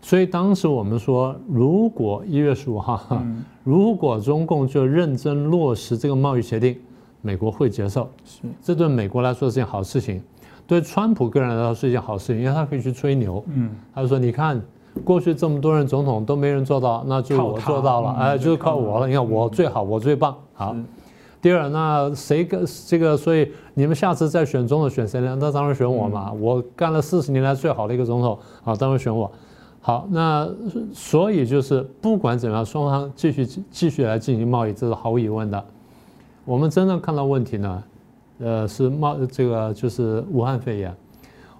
[0.02, 3.22] 所以当时我们说，如果一月十五号，
[3.62, 6.76] 如果中共就认真落实这个贸易协定，
[7.22, 8.08] 美国会接受。
[8.24, 10.20] 是，这对美国来说是件好事情，
[10.66, 13.42] 对川普个人来说是一件好事情，因为他可以去吹牛。
[13.48, 14.60] 嗯，他就说：“你看，
[15.04, 19.06] 过去这么多任总统都没人做到，那就我做到了，哎，就是靠我了。
[19.06, 20.36] 你看我最好，我最棒。
[20.54, 20.74] 好，
[21.40, 23.16] 第二，那谁跟这个？
[23.16, 25.36] 所以你们下次再选总统选谁呢？
[25.40, 29.30] 那当然选我嘛，我干了四十年来最好的一个总统，啊，当然选我。”
[29.80, 30.48] 好，那
[30.92, 35.64] 所以就是不管怎么样，双方继续继续来进行贸易，这是毫无疑问的。
[36.44, 37.80] 我们真正看到问题呢，
[38.38, 40.94] 呃，是贸这个就是武汉肺炎。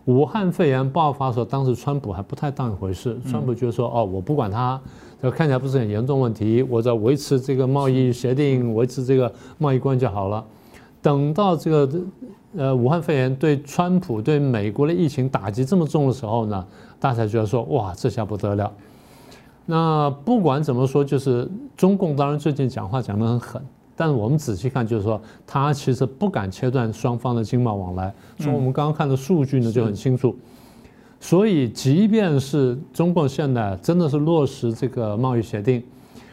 [0.05, 4.81] 武汉肺炎爆发的时候，当时川普还不太当一回事，川普就说：“哦，我不管它，
[5.21, 10.45] 这看起来不是很严重问题，我在维持这个贸易协定，维持这个贸易关系好了。”
[11.03, 12.01] 等到这个
[12.57, 16.67] 呃武汉肺炎对川普对美国的疫情打击这么重的时候呢？
[16.99, 18.73] 大家觉得说哇，这下不得了。
[19.67, 23.63] 那不管怎么说，就是中共当然最近讲话讲得很狠，
[23.97, 28.15] 但是我们仔细看，就是说他其实不敢切断双方的经贸往来。
[28.39, 30.37] 从我们刚刚看的数据呢就很清楚。
[31.19, 35.83] 所以，即便是中共现在真的是落实这个贸易协定，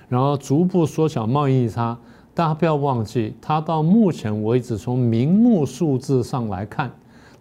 [0.09, 1.97] 然后逐步缩小贸易逆差，
[2.33, 6.91] 大家不要忘记，它到目前为止从明目数字上来看。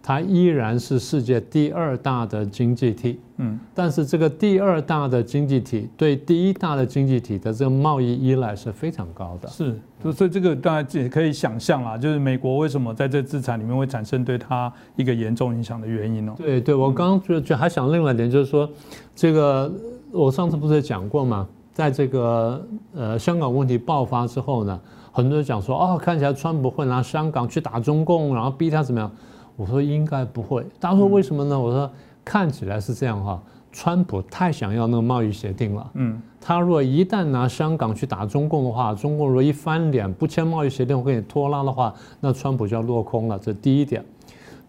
[0.05, 9.47] 它依然是世界第二大的经济体，嗯，但是这个第二大的经济体对第一大的经济体的这个贸易依赖是非常高的。
[9.47, 9.79] 是，
[10.11, 16.35] 所以这个大家也可以想象啦，就是美国为什么在这资产里面会产生对它一个严重影响的原因呢？
[16.35, 18.69] 对对，我刚刚就就还想另外一点，就是说，
[19.15, 19.71] 这个
[20.11, 21.47] 我上次不是讲过嘛？
[21.71, 22.61] 在这个
[22.93, 24.77] 呃香港问题爆发之后呢，
[25.13, 29.09] 很多人讲说，哦，看起来川普会拿香港去打中共，然后逼他怎么样？
[29.55, 31.59] 我说应该不会，大家说为什么呢？
[31.59, 31.89] 我说
[32.25, 33.41] 看起来是这样哈，
[33.71, 35.91] 川普太想要那个贸易协定了。
[35.93, 43.37] 嗯，他如果一旦拿香港去打中共的话，中共如果一翻脸不签贸易协定会给你拖拉的话，那川普就要落空了。
[43.37, 44.03] 这第一点。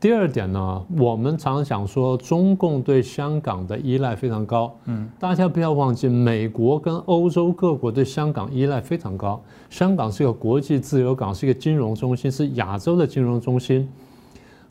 [0.01, 4.71] 第二点呢，我们常常讲说中共对香港的依赖非常高。
[4.85, 9.41] 嗯，大家不要忘记，美国跟欧洲各国对香港依赖非常高。
[9.71, 13.89] 香港是一个国际自由港，是一个金融中心，是亚洲的金融中心。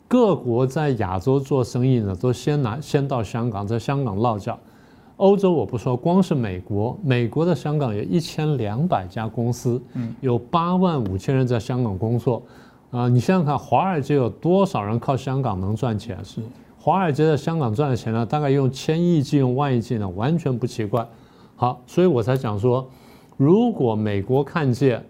[0.06, 4.58] 各国在亚洲做生意呢，都先拿先到香港，在香港落脚。
[5.16, 9.80] 欧洲我不说，光是美国，美国的香港有一千两百家公司，
[10.20, 12.42] 有八万五千人在香港工作。
[12.90, 16.16] 啊，你想想看，华尔街有多少人靠香港能赚钱？
[16.24, 16.40] 是
[16.78, 21.06] 华尔街在香港赚的钱呢，大概用千亿计、用万亿计呢，完全不奇怪。
[21.56, 22.86] 好，所以我才讲说，
[23.36, 25.04] 如果美国看见。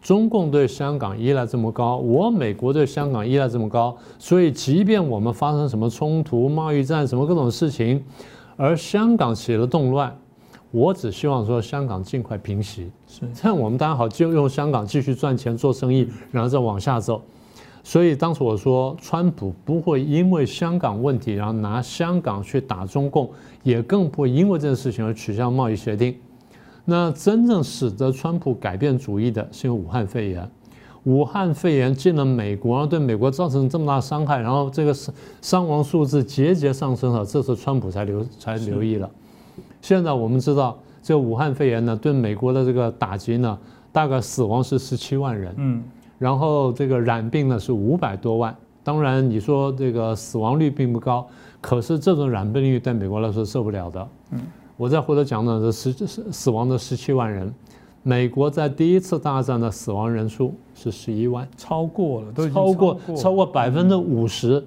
[0.00, 8.02] 中共对香港依赖这么高，我美国对香港依赖这么高，所以即便我们发生什么冲突、贸易战、什么各种事情，
[8.56, 10.16] 而香港起了动乱，
[10.70, 12.90] 我只希望说香港尽快平息，
[13.34, 17.20] 这样，我们大家好就用香港继续赚钱做生意，然后再往下走。
[17.82, 23.30] 所以当时我说，川普不会因为香港问题，然后拿香港去打中共，
[23.62, 26.14] 也更不会因为这件事情而取消贸易协定。
[26.90, 30.50] 那真正使得川普改变主意的是武汉肺炎。
[31.04, 39.08] 武汉肺炎进了美国，对美国造成这么大伤害，然后这个伤伤亡数字节节上升了，这次川普才留才留意了。
[39.82, 43.58] 现在我们知道，这个武汉肺炎呢，对美国的这个打击呢，
[43.92, 45.84] 大概死亡是十七万人，嗯，
[46.18, 48.56] 然后这个染病呢是五百多万。
[48.82, 51.26] 当然，你说这个死亡率并不高，
[51.60, 54.08] 可是这种染病率对美国来说受不了的。
[54.30, 54.40] 嗯，
[54.78, 57.52] 我再回头讲讲这十死死亡的十七万人，
[58.04, 64.64] 美国在第一次大战的死亡人数是十一万，超过了，都超过超过百分之五十。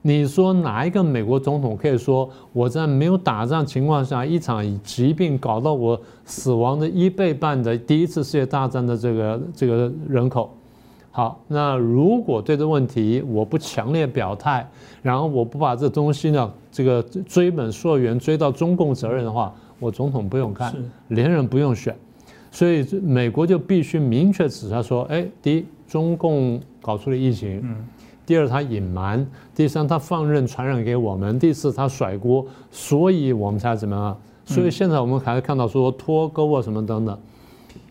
[0.00, 10.54] 你说哪一个美国总统可以说我在没有打仗情况下，一场疾病搞到我死亡的一倍半的第一次世界大战的这个这个人口？
[11.18, 14.64] 好，那如果对这问题我不强烈表态，
[15.02, 20.72] 然后我不把这东西呢这个追本溯源追到中共责任的话，我总统不用干，
[21.08, 21.92] 连任不用选。
[22.52, 27.64] 所以美国就必须明确指出说：哎，第一，中共搞出了疫情。
[28.24, 34.16] 第二，他隐瞒；第三，他放任传染给我们；第四，他甩锅，所以我们才怎么样？
[34.44, 37.18] 所以现在我们还看到说脱钩啊什么等等。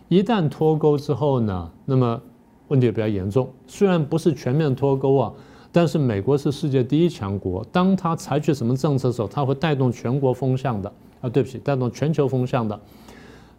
[0.08, 2.22] 一旦脱钩之后呢，那么
[2.68, 3.50] 问题也比较严重。
[3.66, 5.34] 虽然不是全面脱钩啊，
[5.72, 10.92] 但是美国是世界第一强国，当它采取什么政策的时候，它会带动全国风向的
[11.22, 12.80] 啊，对不起，带动全球风向的。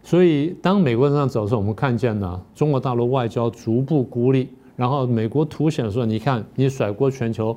[0.03, 4.49] 所以当美国这样走的时候，我们看见呢，中国大陆外交逐步孤立。
[4.75, 7.53] 然后美国凸显说：“你看，你甩锅全球，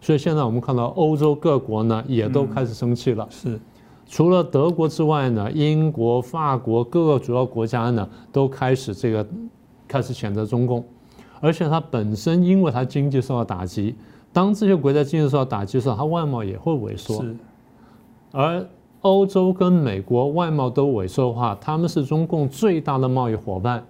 [0.00, 3.24] 所以现在我们看到欧洲各国呢也都开始生气了。
[3.30, 3.56] 是，
[4.08, 9.24] 除了德国之外呢，英国、法国各个主要国家呢都开始这个
[9.86, 10.84] 开始谴责中共，
[11.44, 13.94] 而且它本身因为它经济受到打击，
[14.32, 17.22] 当这些国家经济受到打击的时候，它外贸也会萎缩。
[17.22, 17.36] 是，
[18.32, 18.66] 而
[19.02, 23.84] 欧洲跟美国外贸都萎缩的话，他们是中共最大的贸易伙伴。”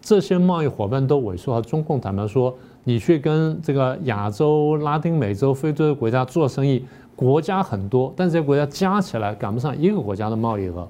[0.00, 6.82] 这些贸易伙伴都萎缩，中共坦白说，你去跟这个亚洲、拉丁美洲、非洲的国家做生意，
[7.14, 10.88] 国家很多，但这些国家加起来赶不上一个国家的贸易额。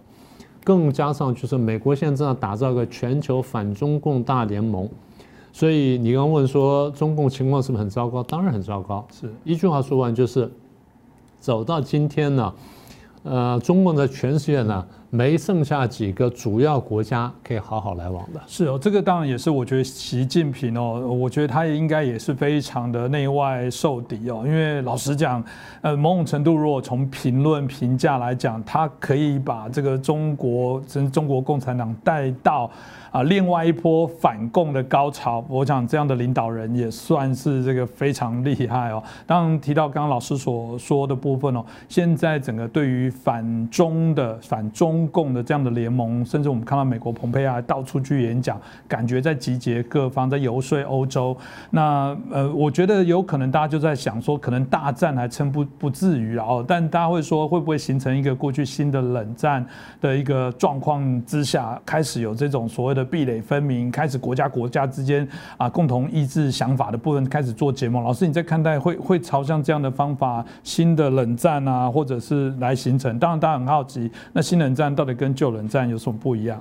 [0.62, 4.89] 更加上就是美国现在正在打造一个全球反中共大联盟，
[5.55, 8.25] 所以你刚问说中共情况是不是很糟糕？
[8.25, 9.07] 当然很糟糕。
[9.13, 10.51] 是一句话说完就是，
[11.39, 12.53] 走到今天呢，
[13.23, 14.85] 呃，中共在全世界呢。
[15.11, 18.41] 没剩下几个主要国家可以好好来往的。
[18.49, 24.43] 是哦，这个当然也是我觉得习近平哦，我觉得他应该也是非常的内外受敌哦。
[24.45, 25.41] 因为老实讲，
[25.83, 32.69] 呃，某种程度如果从评论评价来讲，他可以把这个中国，真中国共产党带到。
[33.15, 39.01] 啊，另外一波反共的高潮，我想这样的领导人也算是这个非常厉害哦。
[39.25, 51.37] 当然提到刚刚老师所说的部分哦，现在整个对于反中的、反中共的这样的联盟，甚至我们看到美国蓬佩奥到处去演讲，感觉在集结各方，在游说欧洲。
[51.71, 59.65] 那呃，我觉得有可能大家就在想说，可能大战还撑不不至于哦，但大家会说会不会形成一个过去新的冷战
[60.01, 63.04] 的一个状况之下，开始有这种所谓的。
[63.05, 68.03] 壁垒分明，开始国家国家之间啊共同意志想法的部分开始做结盟。
[68.03, 73.19] 老师，你在看待会会朝向这样的方法，新的冷战啊，或者是来形成？
[73.19, 76.61] 当然，大家很好奇，那新冷战到底跟旧冷战有什么不一样？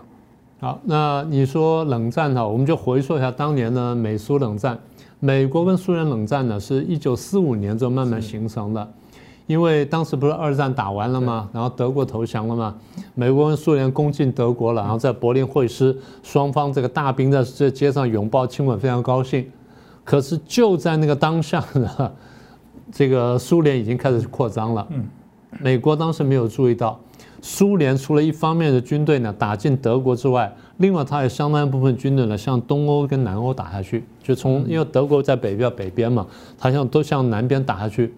[0.59, 4.77] 好，那你说冷战哈，我们就回溯一下当年的美苏冷战。
[5.19, 8.89] 美国跟苏联冷战呢，是一九四五年之后慢慢形成的。
[9.45, 11.49] 因为当时不是二战打完了吗？
[11.51, 12.75] 然后德国投降了吗？
[13.13, 19.45] 美国跟苏联攻进德国了，然后在柏林会师，双方这个大兵在这街上拥抱亲吻，非常高兴。
[20.05, 22.11] 可是就在那个当下呢，
[22.91, 24.87] 这个苏联已经开始扩张了。
[24.91, 25.05] 嗯，
[25.59, 26.99] 美国当时没有注意到，
[27.41, 36.25] 苏联除了一方面的军队呢打进德国之外，另外它有相当一部分军队呢向东欧跟南欧打下去，就从因为德国在北边北边嘛，
[36.57, 38.13] 它向都向南边打下去。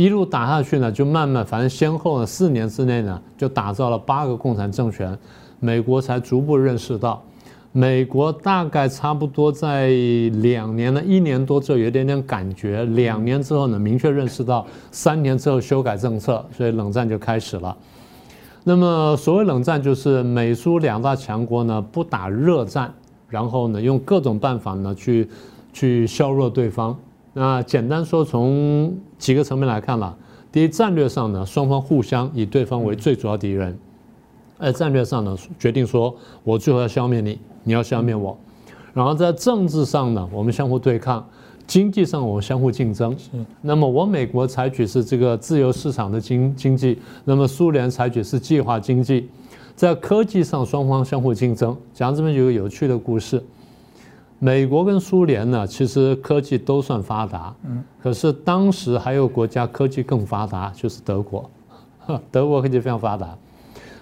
[0.00, 5.14] 一路打下去呢，就慢慢，反正先后呢，四年之内呢，就打造了八个共产政权，
[5.58, 7.22] 美国才逐步认识到，
[7.70, 9.90] 美国大概差不多在
[10.40, 17.76] 两年呢，一年多之后有点点感觉，两年之后呢，明确认识到，三年之后修改政策，所以冷战就开始了。
[18.64, 22.90] 那么所谓冷战，就是美苏两大强国呢不打热战，
[23.28, 25.28] 然后呢用各种办法呢去
[25.74, 26.98] 去削弱对方。
[27.32, 30.16] 那简单说，从几个层面来看了。
[30.50, 33.72] 第一，战略上呢，双方互相以对方为最主要敌人；
[34.58, 36.12] 在战略上呢，决定说
[36.42, 38.36] 我最后要消灭你，你要消灭我。
[38.92, 41.22] 然后在政治上呢，我们相互对抗；
[41.68, 43.16] 经济上我们相互竞争。
[43.62, 49.28] 那么我美国采取是这个自由市场的经经济，那么苏联采取是计划经济。
[49.76, 51.76] 在科技上，双方相互竞争。
[51.94, 53.40] 讲这边有个有趣的故事。
[54.42, 61.48] 美国跟苏联呢，其实科技都算发达，嗯，可是当时还有国家科技更发达，就是德国，
[62.32, 63.36] 德国科技非常发达。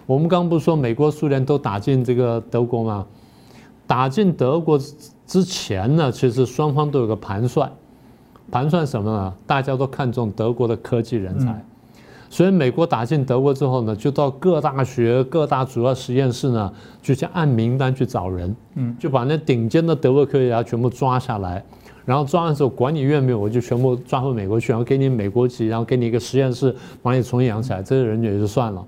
[0.07, 3.05] 我们刚不是说美国、苏联都打进这个德国吗？
[3.85, 4.79] 打进德国
[5.27, 7.71] 之前呢，其实双方都有个盘算，
[8.49, 9.35] 盘算什么呢？
[9.45, 11.65] 大家都看重德国的科技人才，
[12.31, 21.65] 所以美国打进德国之后呢，就到各大学、各大主要实验室呢，就去按名单去找人，嗯，就把那顶尖的德国科学家全部抓下来。
[22.05, 27.83] 然后抓完之后，管你愿不愿，我就全部抓回美国去，然后给你美国籍，然后给你一个实验室，把你重新养起来。
[27.83, 28.83] 这些人也就算了。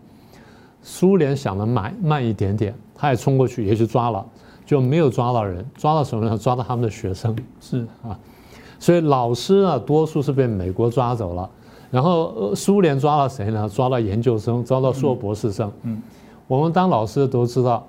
[0.82, 4.24] 苏联想的慢慢一点点，他也冲过去也去抓了，
[4.64, 6.38] 就没有抓到人，抓到什么呢？
[6.38, 7.36] 抓到他们的学生。
[7.61, 8.18] 是啊，
[8.78, 11.51] 所以老师啊，多数是被美国抓走了。
[11.91, 13.68] 然后苏联抓了谁呢？
[13.68, 15.70] 抓了研究生，抓到硕博士生。
[15.82, 16.01] 嗯，
[16.47, 17.86] 我们当老师的都知道，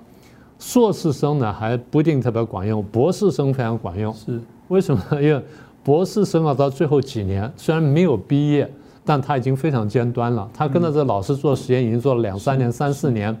[0.58, 4.12] 硕士生呢还不一定特别管用，博士生非常管用。
[4.12, 4.40] 是。
[4.68, 5.02] 为什么？
[5.22, 5.40] 因为
[5.84, 8.68] 博士生啊，到最后几年虽然没有毕业，
[9.04, 10.48] 但他已经非常尖端了。
[10.52, 13.36] 他跟着这老师做实验，已经做了两三年、三四年。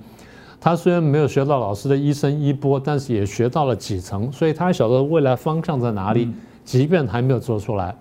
[0.60, 6.28] 他虽然没有学到老师的一生一波，但是也学到了几层，所以他晓得未来方向在哪里。
[6.64, 7.92] 即便还没有做出来，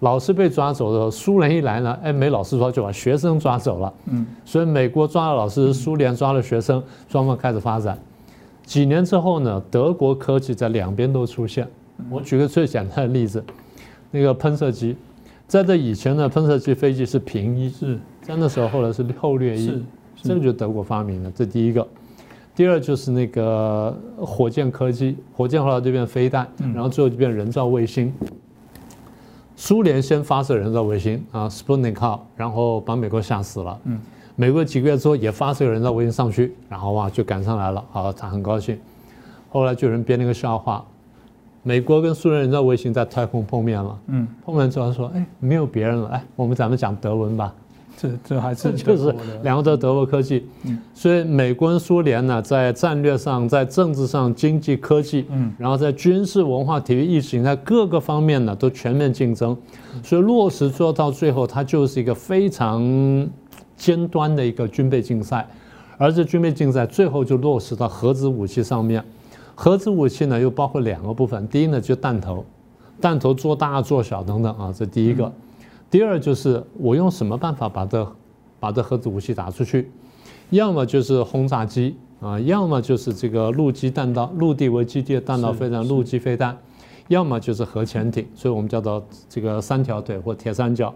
[0.00, 3.92] 老师被抓走的时候，苏联一来呢，哎，没老师抓就把学生抓走了。
[4.06, 7.98] 嗯，所以美国抓了老师，苏联抓了学生，双方开始发展。
[8.62, 11.66] 几年之后呢，德国科技在两边都出现。
[12.10, 13.42] 我举个最简单的例子，
[14.10, 14.94] 那个喷射机，
[15.46, 19.82] 在这以前呢，喷射机飞机是平一，是在那时候后来是后掠翼，
[20.20, 21.86] 这个就是德国发明的，这第一个。
[22.54, 28.12] 第二就是那个火箭科技，火箭后来就变飞弹，然后最后就变人造卫星。
[29.56, 33.80] 苏联先发射人造卫星啊，Sputnik 号，然后把美国吓死了。
[33.84, 33.98] 嗯，
[34.36, 38.78] 美国几个月之后也发射人造卫星上去，然后哇就赶上来了，好他很高兴。
[39.50, 40.84] 后来就有人编了个笑话。
[41.62, 47.52] 美国跟苏联人造卫星在太空碰面了，嗯，碰面之后说，哎，没有别人了，哎，我们咱们讲德文吧，
[47.96, 59.56] 这这还是 就是两个都德国科技，嗯，所以美国跟苏联呢，在战略上、在政治上、经济科技，嗯，然后在军事、文化、体育、意识形态各个方面呢，都全面竞争，
[60.02, 63.28] 所以落实做到最后，它就是一个非常
[63.76, 65.48] 尖端的一个军备竞赛，
[65.96, 69.02] 而这军备竞赛最后就落实到核子武器上面。
[69.54, 71.48] 核子武器呢，又包括两个部分。
[71.48, 72.44] 第一呢，就弹头，
[73.00, 75.32] 弹头做大做小等等啊，这第一个。
[75.90, 78.16] 第二就是我用什么办法把这
[78.58, 79.90] 把这核子武器打出去？
[80.50, 86.56] 要么就是轰炸机啊，要么就是这个陆基弹道，陆地为基地的弹道飞弹，陆基飞弹，
[87.08, 88.26] 要么就是核潜艇。
[88.34, 90.94] 所以我们叫做这个三条腿或铁三角。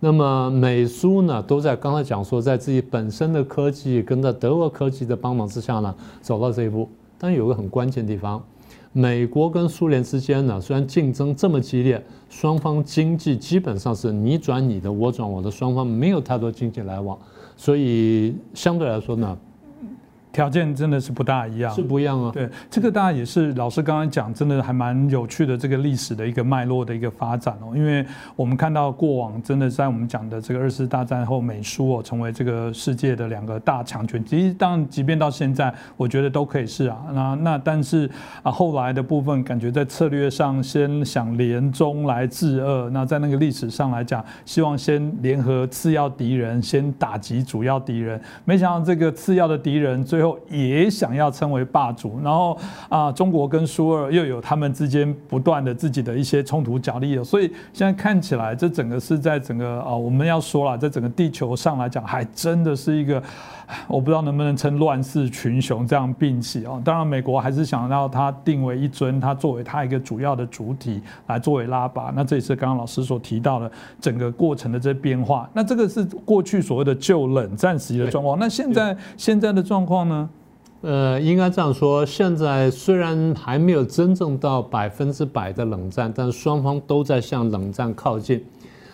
[0.00, 6.88] 那么美苏呢，都在刚才讲说，在自己本身的科技跟在德国科技的帮忙之下呢，走到这一步。
[7.18, 8.42] 但有个很关键地方，
[8.92, 17.18] 美国跟苏联之间呢，虽然竞争这么激烈，双方经济基本上是你转你的，我转我的，双方没有太多经济来往，
[17.56, 19.38] 所以相对来说呢。
[20.32, 22.30] 条件真的是不大一样，是不一样啊。
[22.32, 27.72] 对，这个当然也是老师刚刚讲，真的还蛮有趣的这个历史的一个脉络的一个发展哦。
[27.74, 28.04] 因为
[28.34, 34.24] 我们看到过往真的在我们讲的这个二次大战后，美苏哦成为这个世界的两个大强权。
[34.24, 36.98] 其实当然，即便到现在，我觉得都可以是啊。
[37.12, 38.08] 那那但是
[38.42, 42.88] 啊，后来的部分感觉在策略上先想联中来制恶。
[42.90, 48.20] 那在那个历史上来讲，希望先联合次要敌人，先打击主要敌人。
[48.44, 52.58] 没想到这个次要的敌人最后也想要称为霸主，然后
[52.88, 63.22] 啊，中国跟苏二又有他们之间不断的自己的一些冲突角力了，所以现在看起来，这整个是在整个啊，我们要说了，在整个地球上来讲，还真的是一个，
[63.86, 66.80] 我不知道能不能称乱世群雄这样并起啊。
[66.84, 72.12] 当然，美国还是想要它定为一尊，它作为它一个主要的主体来作为拉拔。
[72.14, 73.70] 那这也是刚刚老师所提到的
[74.00, 75.48] 整个过程的这变化。
[75.54, 78.38] 那这个是过去所谓的旧冷战时期的状况。
[78.38, 80.02] 那现在现在的状况？
[80.82, 88.44] 呃，应该这样说，现在虽然还没有真正到百分之百的冷战，但双方都在向冷战靠近。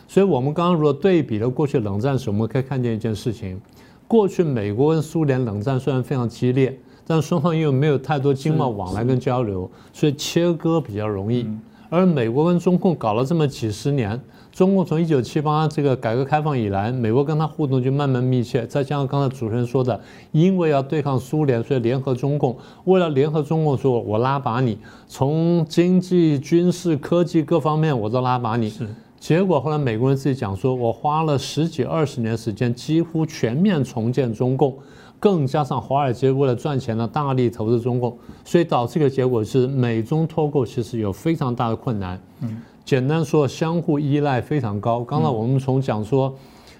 [0.06, 3.58] 所以，我们刚刚如果对比了过去冷战时，我们可以看见一件事情：
[4.06, 11.48] 过去美国跟苏联冷战虽然非常激烈，但双方又没有太多经贸往来跟交流，所以切割比较容易。
[11.88, 14.20] 而美国跟中共搞了这么几十年。
[14.59, 18.66] 中共从一九七八这个改革开放以来，美国跟他互动就慢慢密切。
[18.66, 20.00] 再加上刚才主持人说的，
[20.32, 22.59] 因为要对抗苏联，所以联合中共。
[22.82, 28.68] 为了联合中共，说我拉拔你，从经济、军事、科技各方面我都拉拔你。
[28.68, 28.84] 是。
[29.20, 34.76] 结果后来美国人自己讲说，我花了十几二十年时间，几乎全面重建中共，
[35.20, 42.20] 更加上华尔街为了赚钱呢，大力投资中共，所以导致一个结果是美中脱钩其实有非常大的困难。
[42.40, 42.61] 嗯。
[42.89, 45.05] 简单说，相互依赖非常高。
[45.05, 46.34] 刚才我们从讲说，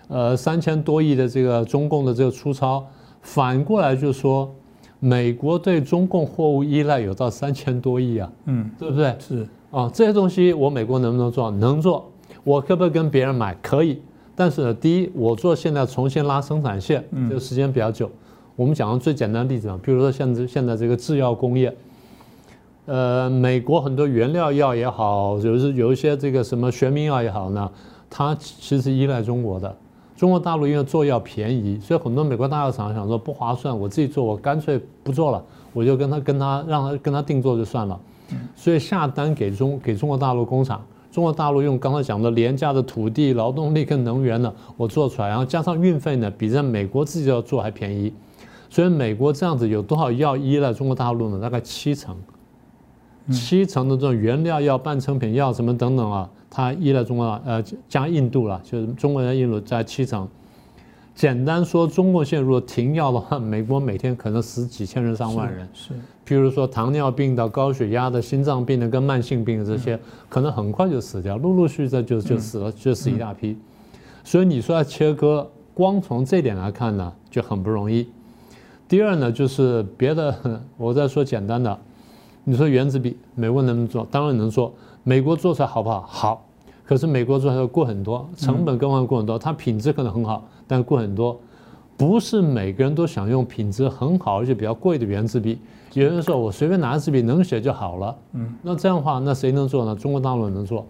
[0.09, 2.83] 呃，三千多亿的这个中共的这个出超，
[3.21, 4.51] 反过来就说，
[5.01, 9.15] 美国对中共货物依赖有到三千多亿啊，嗯，对不对？
[9.19, 11.51] 是啊，这些东西我美国能不能做？
[11.51, 12.11] 能做。
[12.43, 13.55] 我可不可以跟别人买？
[13.61, 14.01] 可以。
[14.35, 18.11] 但是呢，第一，我做现在重新拉生产线，这个时间比较久。
[18.57, 21.77] 我们讲个最简单的例子啊，比如说现在现在这个制药工业，
[22.89, 27.71] 呃，美国很多原料药也好，有是有一些这个什么学名药也好呢，
[28.09, 29.77] 它其实依赖中国的。
[30.17, 38.01] 中国大陆因为做药便宜，所以很多美国大药厂想说不划算，我自己做，我干脆不做了，我就跟他跟他让他跟他定做就算了。
[38.57, 40.83] 所以下单给中给中国大陆工厂，
[41.13, 48.11] 中国大陆用刚才讲的廉价的土地、劳动力跟能源呢，我做出来，然后加上运费呢，比在美国自己要做还便宜。
[48.71, 51.39] 所以美国这样子有多少药依赖中国大陆呢？
[51.39, 52.17] 大概七成，
[53.31, 56.29] 七成的这种原料药、半成品药什么等等啊。
[56.51, 60.27] 它依赖中国呃加印度了，就是中国人印度在七成。
[61.15, 65.69] 简单说，中国现在如果停药的话， 美国每天可能死几千人、上万人。
[65.75, 65.93] 是，
[66.27, 69.99] 譬如说糖尿病的、高血压的、心脏病的跟慢性病的这些，
[70.29, 73.59] 可能很快就死掉，陆陆续续的就就死了，就死一大批。
[74.23, 78.09] 所以你说要切割，光从这点来看呢，就很不容易。
[78.87, 80.35] 第二呢，就是别的，
[80.79, 81.79] 我再说简单的，
[82.49, 84.09] 你说原子笔，美国能不能做？
[84.11, 84.73] 当然能做。
[85.05, 86.01] 美国做出来好不好？
[86.09, 86.47] 好，
[86.83, 89.39] 可是美国做出来要贵很多，成本更换贵很多。
[89.39, 91.39] 它品质可能很好，但贵很多。
[91.95, 95.59] 不是每个人都想用品质很好而且比较贵的原子笔。
[95.93, 98.17] 有人说我随便拿支笔能写就好了。
[98.33, 99.95] 嗯，那这样的话，那谁能做呢？
[99.95, 100.87] 中国大陆能做。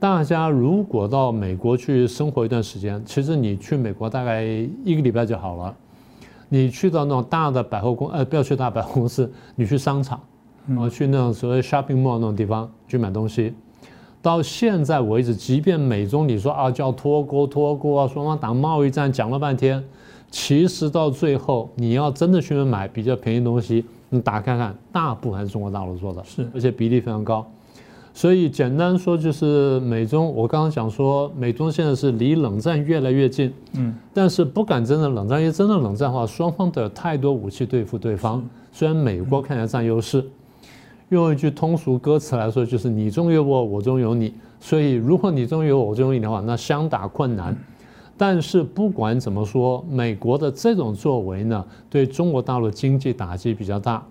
[0.00, 5.72] 大家如果到美国去生活一段时间，其实你去美国大概一个礼拜就好了。
[6.48, 10.18] 你去到那种大的百货公，呃，不要去大百货公司，你去商场。
[10.76, 13.54] 我去那种所谓 shopping mall 那种地方去买东西，
[14.20, 19.82] 到现在为止，即便美中你说啊叫脱钩脱钩啊，双方打贸易战讲了半天，
[20.30, 27.46] 其实到最后你要真的去买比较便宜东西，你打开看，大部分还是中国大陆做的，是，而且比例非常高。
[28.12, 38.44] 所以简单说就是美中，我刚刚讲说美中现在是离冷战越来越近，嗯，但是不敢真的冷战，因为真的冷战的话，双方都有太多武器对付对方。
[38.72, 40.24] 虽然美国看起来占优势。
[41.10, 44.34] 用一句通俗歌词来说，就是你中有我，我中有你。
[44.60, 47.56] 所以，如果你中有我，我中有你的话，那相打困难。
[48.16, 54.04] 但是，不管怎么说，美国的这种作为呢，对中国大陆经济打击比较大。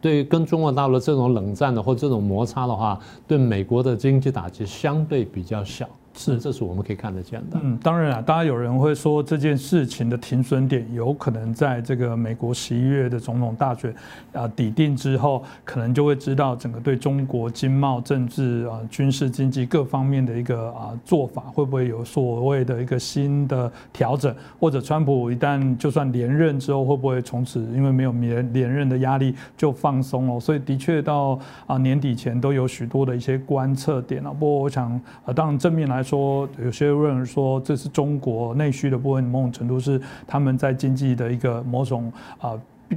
[0.00, 5.88] 对于跟中国大陆这种冷战的或这种摩擦的话，对美国的经济打击相对比较小。
[6.16, 7.58] 是，这是我们可以看得见的。
[7.60, 13.92] 嗯，当然啊，当然有人会说这件事情的停损点有可能在这个美国十一月的总统大选
[14.32, 30.38] 啊抵定之后，可能就会知道整个对中国经贸、政治啊、军事、经济各方面的一个啊做法会不会有所谓的一个新的调整，或者川普一旦就算连任之后，会不会从此因为没有连连任的压力就放松了？
[30.38, 31.36] 所以的确到
[31.66, 34.30] 啊年底前都有许多的一些观测点啊。
[34.30, 34.92] 不过我想
[35.24, 36.03] 啊，当然正面来。
[36.04, 42.52] 说有些人说这是中国内需的部分，某种程度是他们在经济的一个某种啊。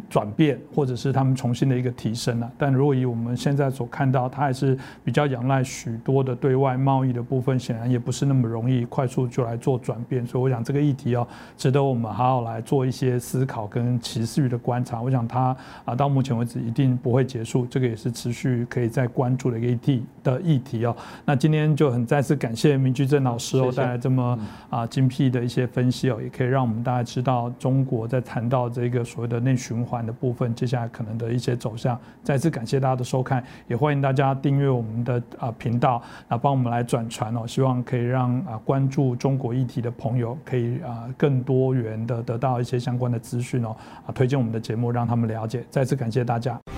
[0.09, 2.51] 转变，或者是他们重新的一个提升了。
[2.57, 10.25] 但如果以我们现在所看到，它还是比较仰赖许多的对外贸易的部分，显然也不是那么容易快速就来做转变。
[10.25, 11.25] 所以我想这个议题哦，
[11.55, 15.01] 值得我们好好来做一些思考跟持续的观察。
[15.01, 20.93] 我想它啊，到目前为止一定不会结束，这个也是持续可以再关注的一个议题的议题哦。
[21.23, 24.38] 那今天就很再次感谢明居正老师哦带来这么
[24.69, 29.76] 啊精辟的一些分析哦，也可以让我们大家知道中国在谈到这个所谓的内循。
[29.78, 31.99] 循环的部分，接下来可能的一些走向。
[32.23, 37.45] 再次感谢大家的收看，也欢迎大家订阅我们的啊频道，那帮我们来转传哦。
[37.45, 43.75] 希望可以让啊关注中国议题的朋友，可以啊更多元的得到一些相关的资讯哦。
[44.07, 45.63] 啊，推荐我们的节目，让他们了解。
[45.69, 46.76] 再次感谢大家。